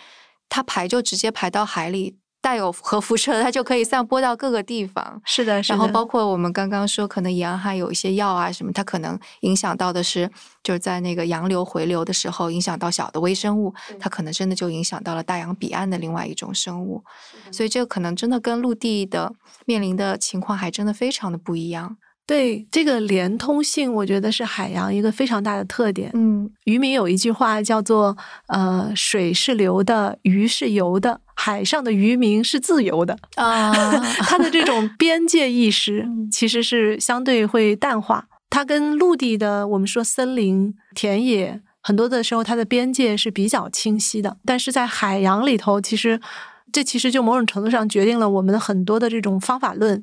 [0.48, 2.16] 它排就直接排到海里。
[2.46, 5.20] 带有核辐射，它就可以散播到各个地方。
[5.24, 10.30] 是的，然后包括我们刚刚说，可能沿海有一些药啊什么，它可能影响到的是，
[10.62, 17.02] 就是在那个洋流回流的时候，影响到小的微生物，它可能真的就影响到了大洋彼岸的另外一种生物。
[17.50, 19.32] 所以这个可能真的跟陆地的
[19.64, 21.96] 面临的情况还真的非常的不一样。
[22.26, 26.10] 对这个连通性，我觉得是海洋一个非常大的特点。
[26.14, 28.16] 嗯，渔民有一句话叫做
[28.48, 33.72] ：“呃，水是流的，鱼是游的，海上的渔民是自由的。”啊，
[34.26, 38.26] 它的这种边界意识其实是相对会淡化。
[38.50, 44.36] 它跟陆地的我们说森林、田野，很多的时候它的边界是比较清晰的。
[44.44, 46.20] 但是在海洋里头，其实
[46.72, 50.02] 这其实就某种程度上决定了我们的很多的这种方法论。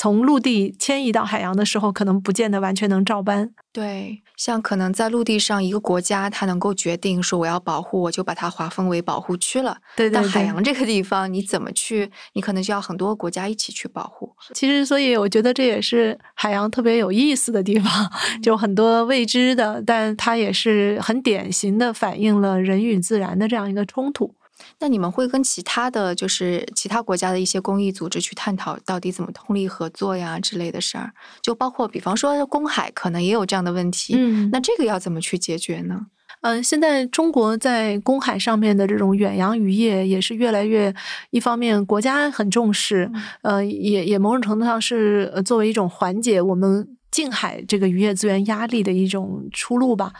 [0.00, 3.50] 从陆地迁移到海洋的时候，可能不见得完全能照搬。
[3.70, 9.76] 对，像可能在陆地上，一个国家它能够决定说我要保护，我就把它划分为保护区了。
[9.94, 10.22] 对对对。
[10.22, 12.10] 但海洋这个地方，你怎么去？
[12.32, 14.34] 你可能就要很多国家一起去保护。
[14.54, 18.10] 其实，所以我觉得这也是海洋特别有意思的地方，
[18.42, 24.34] 就很多未知的，但它也是很典型的反映了人与自然的这样一个冲突。
[24.78, 36.06] 那你们会跟其他的就是其他国家的一些公益组织去探讨到底怎么通力合作呀之类的事儿，就包括比方说公海可能也有这样的问题，嗯，那这个要怎么去解决呢？
[36.42, 40.94] 嗯，现在中国在公海上面的这种远洋渔业也是越来越，
[41.30, 43.10] 一方面国家很重视，
[43.42, 50.12] 呃，也也某种程度上是作为一种缓解我们近海这个渔业资源压力的一种出路吧。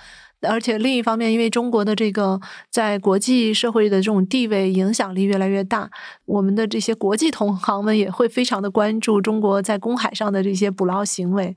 [0.49, 5.91] 而且另一方面，因为中国的这个在国际社会的这种地位影响力越来越大，
[6.25, 11.55] 我们的这些国际同行们也会非常的关注中国在公海上的这些捕捞行为。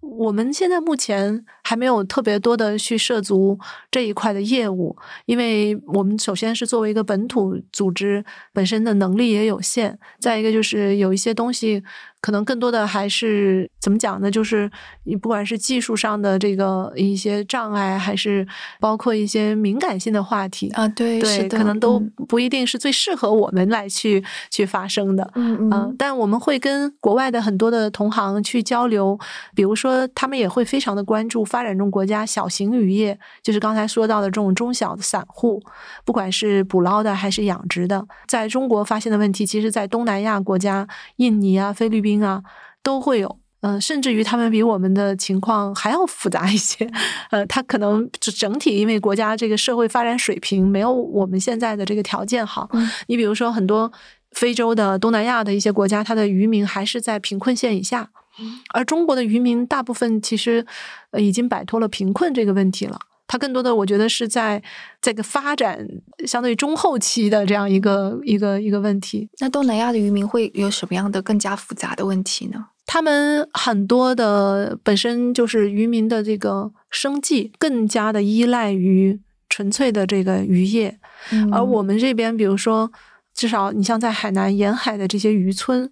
[0.00, 3.58] 我们现在目前还没有特别多的去涉足
[3.90, 8.24] 这一块的业务，因为我们首先是作为一个本土组织，
[8.54, 11.82] 本身的能力也有限；再一个就是有一些东西。
[12.20, 14.30] 可能更多的还是怎么讲呢？
[14.30, 14.70] 就是
[15.04, 18.46] 你不管是技术上的这个一些障碍，还是
[18.78, 21.98] 包括一些敏感性的话题啊，对，对，可能都
[22.28, 25.30] 不一定是最适合我们来去去发生的。
[25.34, 25.96] 嗯嗯。
[25.98, 29.18] 但我们会跟国外的很多的同行去交流，
[29.54, 35.62] 比如说他们也会非常的关注发展中国家小型渔业，就是刚才说到的这种中小的散户，
[36.04, 42.09] 不管是捕捞的还是养殖的，在中国发现的问题，其实在东南亚国家，印尼啊、菲律宾。
[42.10, 42.42] 兵啊，
[42.82, 46.90] 都会有，嗯，甚至于他们比我们的情况还要复杂一些，
[47.30, 52.68] 呃，他可能整体因为国家这个社会发展水平没有我们现在的这个条件好，
[53.06, 53.92] 你比如说很多
[54.32, 58.10] 非洲的、东南亚的一些国家，它的渔民还是在贫困线以下，
[58.74, 60.66] 而中国的渔民大部分其实
[61.18, 62.98] 已经摆脱了贫困这个问题了。
[63.30, 64.60] 它更多的，我觉得是在
[65.00, 65.86] 这个发展
[66.26, 69.28] 相对中后期的这样一个一个一个问题。
[69.38, 72.66] 那东南亚的渔民会有什么样的更加复杂的问题呢？
[72.86, 80.98] 他们很多的本身就是渔民的这个生计，更加的依赖于纯粹的这个渔业，
[81.52, 82.90] 而我们这边，比如说，
[83.32, 85.88] 至少你像在海南沿海的这些渔村，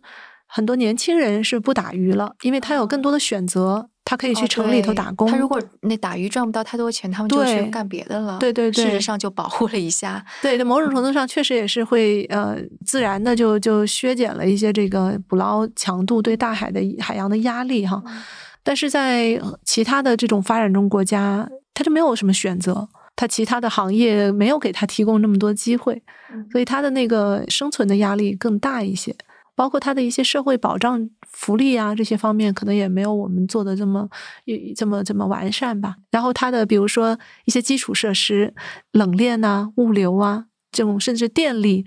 [0.49, 3.91] 很多年轻人是不打鱼了，因为他有更多的选择。
[4.09, 5.31] 他可以去城里头打工。
[5.31, 8.39] 他如果那打鱼赚不到太多钱，他们就去干别的了。
[8.39, 10.25] 对对对，事实上就保护了一下。
[10.41, 12.57] 对，在某种程度上确实也是会呃
[12.87, 18.03] 自然的就就削减了一些这个捕捞强度对大海的海洋的压力哈。
[18.63, 26.03] 但是在其他的这种发展中国家，他就没有什么选择，他其他的行业没有给他提供那么多机会，
[26.51, 29.15] 所以他的那个生存的压力更大一些。
[29.59, 34.09] 包括它的一些社会保障福利啊，这些方面可能也没有我们做的这么
[34.77, 35.97] 这么这么完善吧。
[36.13, 38.55] 然后它的比如说一些基础设施，
[38.93, 41.85] 冷链啊、物流啊，这种甚至电力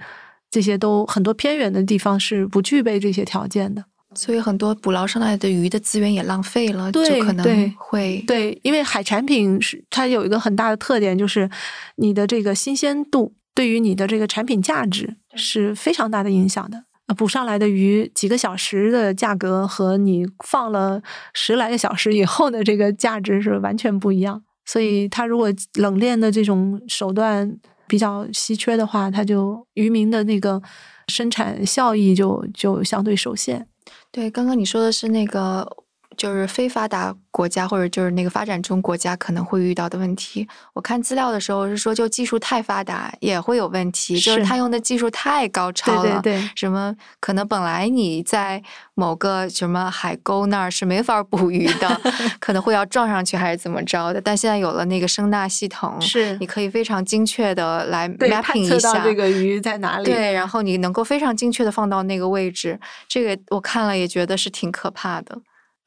[0.49, 3.85] 这些都很多偏远的地方是不具备这些条件的。
[4.15, 11.49] 所以很多捕捞上来的鱼的资源也浪费了，就可能会对，因为海产品是它有一个很大的特点，就是
[11.95, 16.83] 你的这个新鲜度对于你的这个产品价值是非常大的影响的。
[17.15, 21.01] 捕上来的鱼，几个小时的价格和你放了
[21.33, 24.43] 十来个小时以后的这个价值是完全不一样。
[24.65, 27.57] 所以，它如果冷链的这种手段
[27.87, 30.61] 比较稀缺的话，它就渔民的那个
[31.07, 33.67] 生产效益就就相对受限。
[34.11, 35.77] 对，刚刚你说的是那个。
[36.21, 40.47] 就是非发达国家或者就是那个发展中国家可能会遇到的问题。
[40.73, 46.21] 我看资料的时候是说，就技术太发达也会有问题，就是他用的技术太高超了。
[46.21, 48.61] 对对对，什么可能本来你在
[48.93, 52.01] 某个什么海沟那儿是没法捕鱼的，
[52.39, 54.21] 可能会要撞上去还是怎么着的。
[54.21, 60.05] 但现在有了那个声纳系统，是你可以非常精确的来 mapping 一下这个鱼在哪里。
[60.05, 62.79] 对，然后你能够非常精确的放到那个位置。
[63.07, 65.35] 这个我看了也觉得是挺可怕的。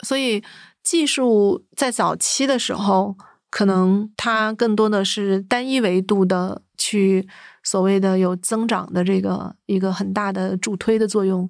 [0.05, 0.45] 所以，
[0.83, 3.17] 技术在早期的时候，
[3.51, 7.27] 可能它更多的是单一维度的去
[7.63, 11.49] 所谓的有增长的这个一个很大的助推的作用，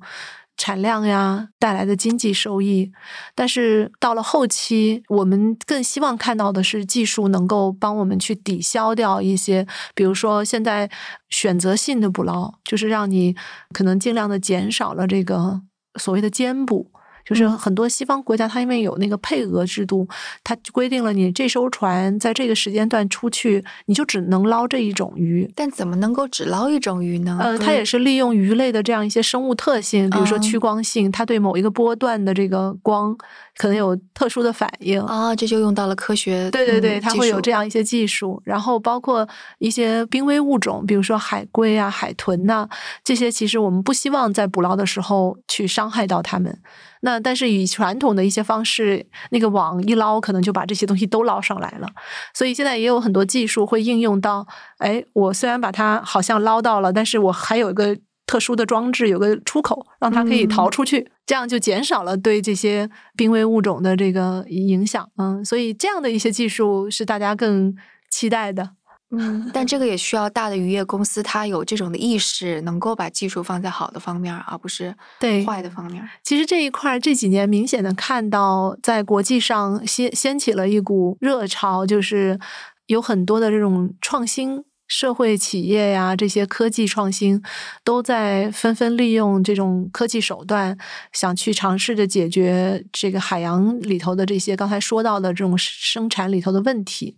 [0.56, 2.92] 产量呀带来的经济收益。
[3.34, 10.88] 但是到了后期，我们更希望看到的是技术能够帮我们去抵消掉一些，比如说现在
[11.30, 13.34] 选择性的捕捞，就是让你
[13.72, 15.62] 可能尽量的减少了这个
[15.98, 16.92] 所谓的兼捕。
[17.24, 20.06] 就是很多西方国家，它因为有那个配额制度，
[20.42, 25.50] 它规定了你这艘船在这个时间段出去，你就只能捞这一种鱼。
[25.54, 27.38] 但怎么能够只捞一种鱼呢？
[27.40, 33.16] 呃，它也是利用鱼类的这样一些生物特性，比如说趋光性，它对某一个波段的这个光
[33.56, 36.50] 可能有特殊的反应啊，这就用到了科学。
[36.50, 38.42] 对对对，它会有这样一些技术。
[38.44, 39.26] 然后包括
[39.58, 42.68] 一些濒危物种，比如说海龟啊、海豚呐，
[43.02, 46.58] 这些其实我们不希望在捕捞的时候去伤害到它们。
[47.04, 51.88] 那但是以传统的一些方式，那个网一捞，可能就把这些东西都捞上来了。
[52.32, 54.46] 所以现在也有很多技术会应用到，
[54.78, 57.94] 哎，我虽然把它好像捞到了，但是我还有一个
[58.26, 65.06] 特殊的装置，有个出口，让它可以逃出去，这样就减少了对这些濒危物种的这个影响。
[65.18, 67.76] 嗯，所以这样的一些技术是大家更
[68.10, 68.70] 期待的。
[69.18, 76.08] 嗯，但这个也需要大的渔业公司，它有这种的意识，能够把技术放在好的方面，而不是对坏的方面。
[76.22, 82.38] 其实这一块这几年明显的看到，在国际上掀掀起了一股热潮，就是
[82.86, 87.42] 有很多的这种创新社会企业呀，这些科技创新
[87.82, 90.76] 都在纷纷利用这种科技手段，
[91.12, 97.16] 想去尝试着解决这个海洋里头的这些刚才说到的这种生产里头的问题。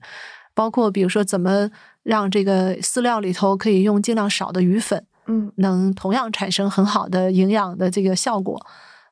[0.57, 1.71] 包括比如说，怎么
[2.03, 8.61] 让这个饲料里头可以用尽量少的鱼粉，嗯，能同样产生很好的营养的这个效果，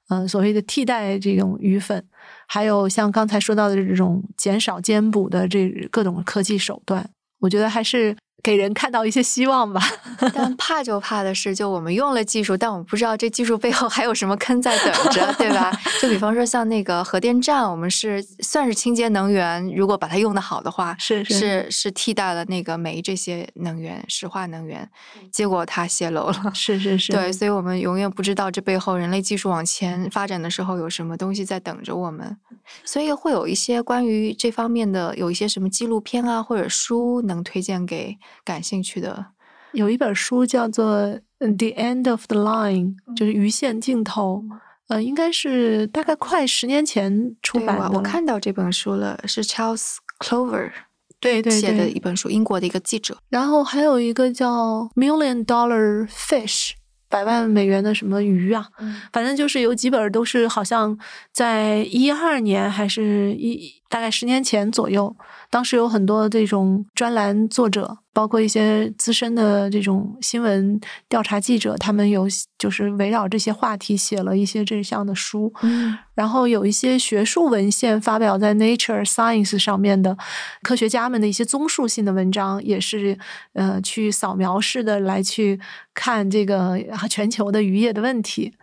[0.08, 2.04] 嗯，所谓的替代这种鱼粉，
[2.48, 7.08] 还有像刚才说到的这种减少兼补的这各种科技手段，
[7.40, 8.16] 我觉得还是。
[8.44, 9.80] 给人看到一些希望吧，
[10.34, 15.72] 但怕就怕的是，就我们用了技术，但我们不知道这技术背后还有什么坑在等着，对吧？
[16.02, 21.66] 就比方说像那个核电站，我们是算是清洁能源，如果把它用的好的话，是是。
[21.70, 24.86] 是替代了那个煤这些能源、石化能源，
[25.32, 32.36] 结果它泄漏了， 是是是，对，所以我们永远不知道这背后人类技术往前发展的时候有什么东西在等着我们，
[32.84, 38.16] 所以会有一些关于这方面的有一些什么纪录片啊或者书能推荐给。
[38.42, 39.26] 感兴趣的
[39.72, 41.06] 有一本书叫做
[41.38, 44.44] 《The End of the Line》，就是鱼线尽头。
[44.88, 47.90] 呃，应该是大概快十年前出版的。
[47.90, 50.70] 我看到这本书了，是 Charles Clover
[51.18, 53.16] 对对写的一本书，英国的一个记者。
[53.30, 56.70] 然后还有一个叫《Million Dollar Fish》，
[57.08, 58.68] 百万美元的什么鱼啊，
[59.10, 60.98] 反正就是有几本都是好像
[61.32, 65.14] 在一二年还是一大概十年前左右。
[65.50, 72.26] 当时有很多这种专栏作者，包括一些资深的这种新闻调查记者，他们有
[72.58, 75.52] 就是围绕这些话题写了一些这项的书。
[75.62, 80.18] 嗯，然后有一些学术文献发表在 Nature Science 上面的
[80.64, 83.16] 科学家们的一些综述性的文章，也是
[83.52, 85.60] 呃去扫描式的来去
[85.94, 86.76] 看这个
[87.08, 88.54] 全球的渔业的问题。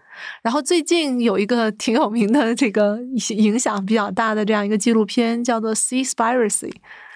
[0.43, 2.99] 然后最近有一个挺有名的，这个
[3.30, 6.69] 影响比较大的这样一个纪录片，叫做《Seaspiracy》，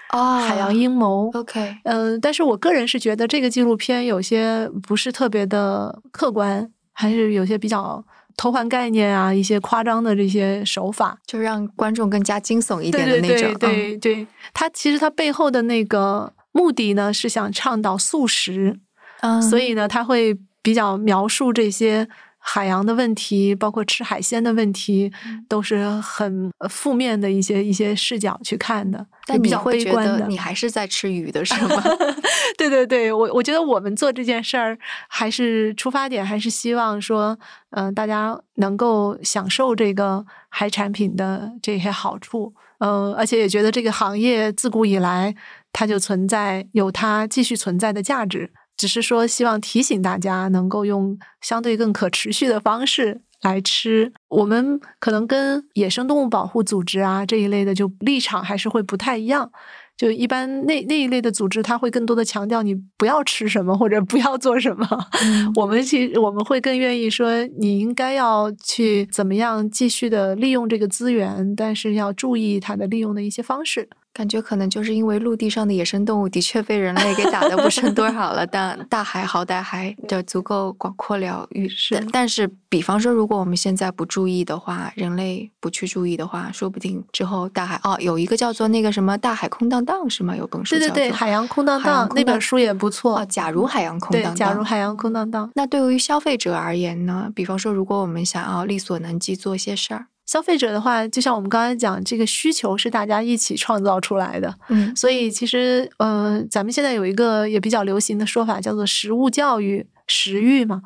[0.08, 1.30] 啊，海洋阴谋。
[1.34, 8.04] OK，嗯，但是我个人是觉得这个纪录片有些不是特别的客观，还是有些比较
[8.36, 13.54] 偷换概念啊，一些夸张的这些手法，就让观众更加惊悚一点的那种。
[13.58, 18.78] 对对对，它其实它背后的那个目的呢，是想倡导素食，
[19.20, 22.08] 嗯，所以呢，他会比较描述这些
[22.48, 30.28] 海洋的问题，包括吃海鲜的问题，嗯都是很呃负面的一些一些视角去看的，但你比较悲观的。
[30.28, 31.82] 你还是在吃鱼的 是吗？
[32.56, 34.78] 对对对，我我觉得我们做这件事儿，
[35.08, 37.36] 还是出发点还是希望说，
[37.70, 45.34] 嗯、大家能够享受这个海产品的这些好处，嗯、而且也觉得这个行业自古以来
[45.72, 53.22] 它就存在有它继续存在的价值，只是说希望提醒大家能够用相对更可持续的方式。
[53.42, 59.50] 来吃，我们可能跟野生动物保护组织啊这一类的就立场还是会不太一样。
[59.96, 64.86] 就一般那那一类的组织，它会更多的强调你不要吃什么或者不要做什么。
[65.22, 73.88] 嗯我们其实我们会更愿意说，你应该要去怎么样继续的利用这个资源，但是要注意它的利用的一些方式。
[74.16, 81.68] 感觉可能就是因为陆地上的野生动物的确被人类给打的不剩多 少了，但大海好歹还的足够广阔了域。
[81.68, 90.34] 是但但是，比方说，如果我们现在不注意的话，人类不去注意的话，说不定之后大海哦，有一个叫做那个什么“大海空荡荡”是吗？
[90.34, 93.18] 有本书对对对，叫做海洋空荡荡那本书也不错。
[93.18, 97.30] 哦，假如海洋空对荡，荡，假如海洋空荡荡，那对于消费者而言呢？
[97.34, 104.52] 比方说，如果我们想要力所能及做一些事儿，消费者的话，就像我们刚才讲，这个需求是大家一起创造出来的。
[104.68, 110.82] 嗯所以其实，呃，咱们现在有一个也比较流行的说法，叫做食物教育、食欲嘛。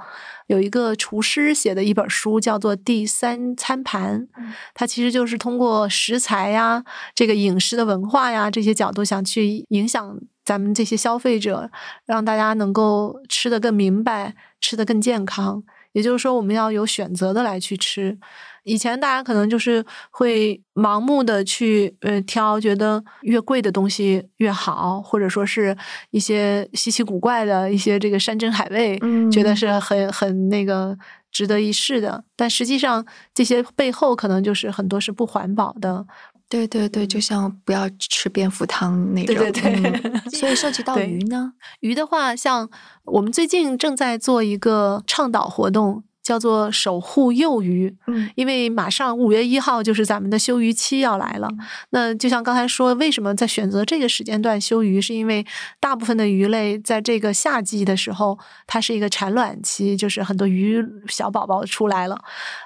[0.46, 6.84] 有一个厨师写的一本书，叫做《第三餐盘》，嗯它其实就是通过食材呀、
[7.14, 11.70] 这个饮食的文化呀这些角度，想去影响咱们这些消费者，
[12.04, 15.62] 让大家能够吃得更明白，吃得更健康。
[15.92, 18.18] 也就是说，我们要有选择的来去吃。
[18.64, 25.76] 以前大家可能就是会盲目的去呃挑，觉得越贵的东西越好，或者说是
[26.10, 30.96] 一些稀奇古怪的一些这个山珍海味，嗯觉得是很很那个
[31.30, 32.24] 值得一试的。
[32.36, 33.04] 但实际上，
[33.34, 36.06] 这些背后可能就是很多是不环保的。
[36.48, 39.36] 对对对，就像不要吃蝙蝠汤那种。
[39.36, 42.68] 对对对嗯所以涉及到鱼呢，鱼的话，像
[43.04, 47.92] 我们最近正在做一个倡导活动，叫做“守护幼鱼”。
[48.06, 51.48] 嗯因为马上五月一号就是咱们的休渔期要来了，
[51.90, 55.44] 那就像刚才说，为什么在选择这个时间段休渔，是因为
[55.80, 62.16] 大部分的鱼类在这个夏季的时候，它是一个产卵期，就是很多鱼小宝宝出来了，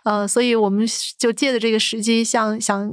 [0.04, 0.86] 呃，所以我们
[1.18, 2.92] 就借着这个时机，像想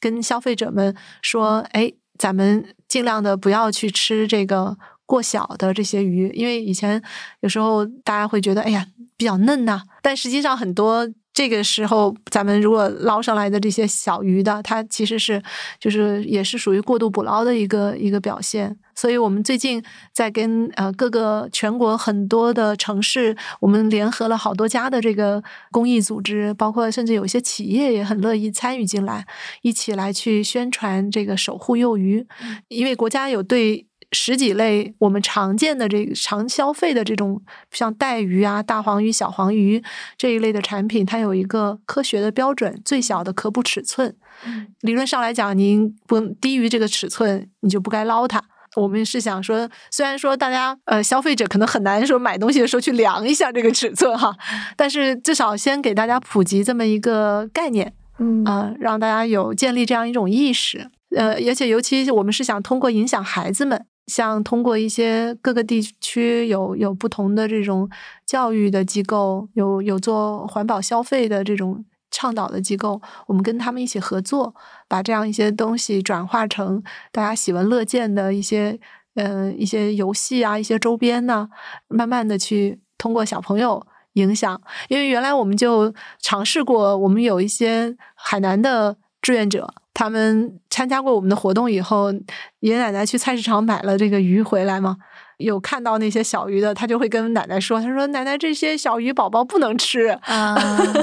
[0.00, 7.02] 跟消费者们说，哎，咱们尽量的不要去吃这个过小的这些鱼，因为以前
[7.40, 8.86] 有时候大家会觉得，哎呀，
[9.16, 15.42] 比较嫩呐、但实际上很多这个时候咱们如果捞上来的这些小鱼的，它其实是
[15.80, 18.76] 就是也是属于过度捕捞的一个一个表现。
[18.94, 19.82] 所以我们最近
[20.12, 25.42] 在跟呃各个全国很多的城市，我们联合了好多家的这个
[25.72, 29.26] 公益组织，包括甚至有一些企业也很乐意参与进来，
[29.62, 32.24] 一起来去宣传这个守护幼鱼，
[32.68, 33.86] 因为国家有对。
[34.14, 37.42] 十几类我们常见的这个常消费的这种，
[37.72, 39.82] 像带鱼啊、大黄鱼、小黄鱼
[40.16, 44.16] 这一类的产品，它有一个科学的标准，最小的可捕尺寸。
[44.80, 48.42] 理论上来讲，您不低于这个尺寸，你就不该捞它。
[48.76, 54.34] 我们是想说，虽然说大家呃消费者可能很难说买东西的时候去量一下这个尺寸哈，
[54.76, 57.92] 但是至少先给大家普及这么一个概念。
[58.20, 60.88] 嗯啊、让大家有建立这样一种意识。
[61.16, 67.88] 呃，而且尤其我们是想通过影响孩子们，像通过一些各个地区有有不同的这种
[68.26, 74.54] 教育的机构，有有做环保消费的这种倡导的机构，我们跟他们一起合作，
[74.88, 78.78] 把这样一些东西转化成大家喜闻乐见的一些
[79.14, 81.48] 呃一些游戏啊，一些周边呐、
[81.88, 83.86] 慢慢的去通过小朋友。
[84.14, 84.62] 影响。
[84.86, 92.12] 因为原来我们就尝试过，我们有一些海南的志愿者，他们参加过我们的活动以后，
[92.60, 94.96] 爷爷奶奶去菜市场买了这个鱼回来吗，
[95.38, 100.54] 有看到那些小鱼的，他就会跟奶奶说：“他说奶奶，这些小鱼宝宝不能吃。”啊，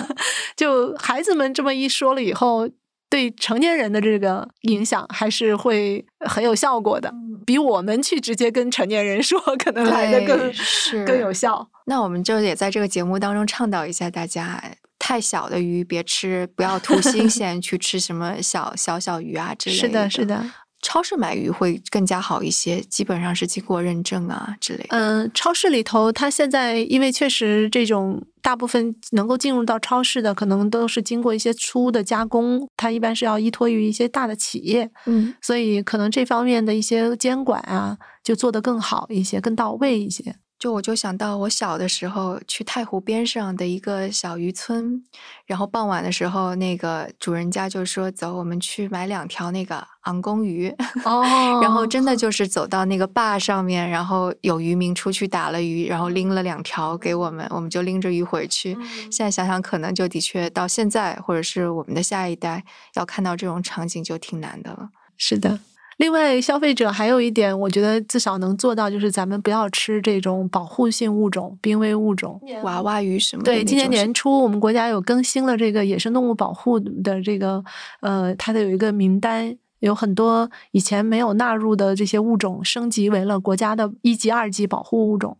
[0.55, 2.69] 就孩子们这么一说了以后。
[3.11, 7.13] 对成年人的这个影响还是会很有效果的，
[7.45, 11.69] 比我们去直接跟成年人说可能来的更是更有效。
[11.87, 14.63] 那我们就也在这个节目当中倡导一下大家，
[15.01, 19.81] 太小的鱼别吃，不要图新鲜去吃什么小小小鱼啊之类的。
[19.81, 20.51] 是的，是的。
[20.83, 24.85] 超市买鱼会更加好一些，基本上是经过认证啊之类。
[24.89, 40.35] 嗯，超市里头，它现在因为确实这种大部分能够进入到超市的，可能都是经过一些粗的加工，它一般是要依托于一些大的企业，嗯，所以可能这方面的一些监管啊，就做得更好一些，更到位一些。
[40.61, 45.03] 就我就想到我小的时候去太湖边上的一个小渔村，
[45.47, 50.69] 然后傍晚的时候，那个主人家就说：“走，我们去买两条那个昂公鱼。”
[51.03, 51.23] 哦，
[51.63, 58.77] 然后真的就是走到那个坝上面，然后有渔民出去打了鱼，然后拎了两条给我们，我们就拎着鱼回去。
[59.09, 62.63] 现在想想，可能就的确到现在，或者是我们的下一代
[62.93, 64.89] 要看到这种场景就挺难的了。
[65.17, 65.59] 是的。
[66.01, 73.43] 另外，消费者还有一点，我觉得至少能做到，就是咱们不要吃这种保护性物种、濒危物种，娃娃鱼什么。
[73.43, 77.63] 对，今年年初我们国家有更新了这个野生动物保护的这个，
[77.99, 79.55] 呃，它的有一个名单。
[79.81, 85.35] 有很多以前没有纳入的这些物种升级为了国家的一级、二级保护物种。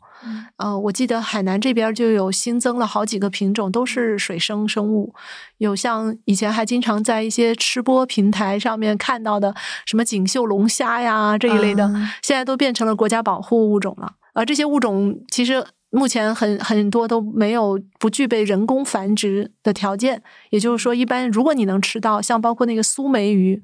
[0.57, 5.13] 呃，我记得海南这边就有新增了好几个品种，都是水生生物。
[5.57, 9.53] 有像以前还经常在一些吃播平台上面看到的
[9.85, 11.87] 什么锦绣龙虾呀这一类的，
[12.21, 14.13] 现在都变成了国家保护物种了。
[14.33, 23.61] 而这些物种其实目前很很多都没有不具备人工繁殖的条件，也就是说，一般如果你能吃到，像包括那个苏梅鱼。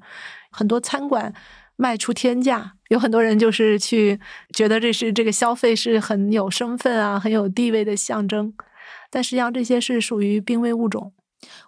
[0.50, 1.34] 很多餐馆
[1.76, 4.18] 卖出天价，有很多人就是去
[4.54, 8.52] 觉得这是这个消费是很有身份啊、很有地位的象征，
[9.10, 11.12] 但实际上这些是属于濒危物种。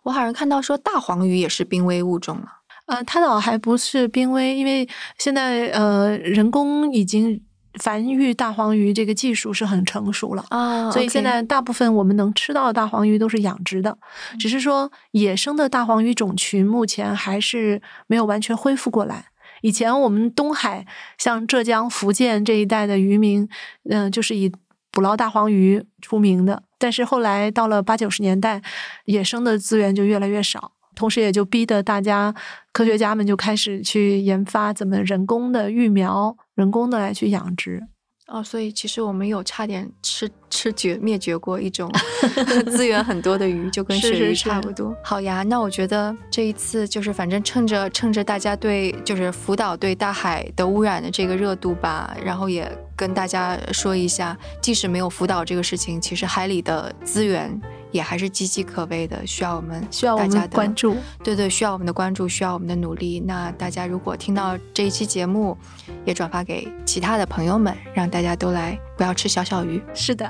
[0.03, 2.47] 我好像看到说大黄鱼也是濒危物种了。
[2.87, 4.89] 呃，它倒还不是濒危，因为
[5.19, 7.43] 现在呃人工已经。
[7.79, 13.97] 繁育大黄鱼这个技术是很成熟了啊，所以现在大部分我们能吃到的大黄鱼都是养殖的，
[14.41, 19.27] 只是说野生的大黄鱼种群目前还是没有完全恢复过来。
[19.63, 20.87] 以前我们东海
[21.19, 23.49] 像浙江、福建这一带的渔民，
[23.89, 24.53] 嗯，就是以
[24.91, 28.63] 捕捞大黄鱼出名的，但是后来到了八九十年代，
[29.05, 30.73] 野生的资源就越来越少。
[30.97, 32.35] 同时，也就逼得大家
[32.73, 37.87] 科学家们就开始去研发怎么人工的育苗、人工的来去养殖。
[38.31, 41.91] 哦，所以其实我们有差点吃吃绝灭绝过一种
[42.71, 44.95] 资源很多的鱼，就跟鳕鱼差不多。
[45.03, 57.61] 好呀，那我觉得这一次就是反正趁着趁着大家对就是福岛对大海的污染的这个热度吧，然后也跟大家说一下，即使没有福岛这个事情，其实海里的资源。
[57.91, 60.97] 也还是岌岌可危的，需要我们需要大家的关注。
[61.23, 63.21] 对对，需要我们的关注，需要我们的努力。
[63.21, 65.57] 那大家如果听到这一期节目，
[66.05, 69.83] 也转发给其他的朋友们，让大家都来不要吃小小鱼。
[69.95, 70.27] 是的，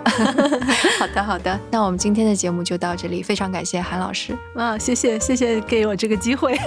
[0.99, 1.59] 好的好的。
[1.70, 4.37] 那我们今天的节目就到这里，非常感谢韩老师。
[4.55, 6.59] 啊，谢谢谢谢给我这个机会。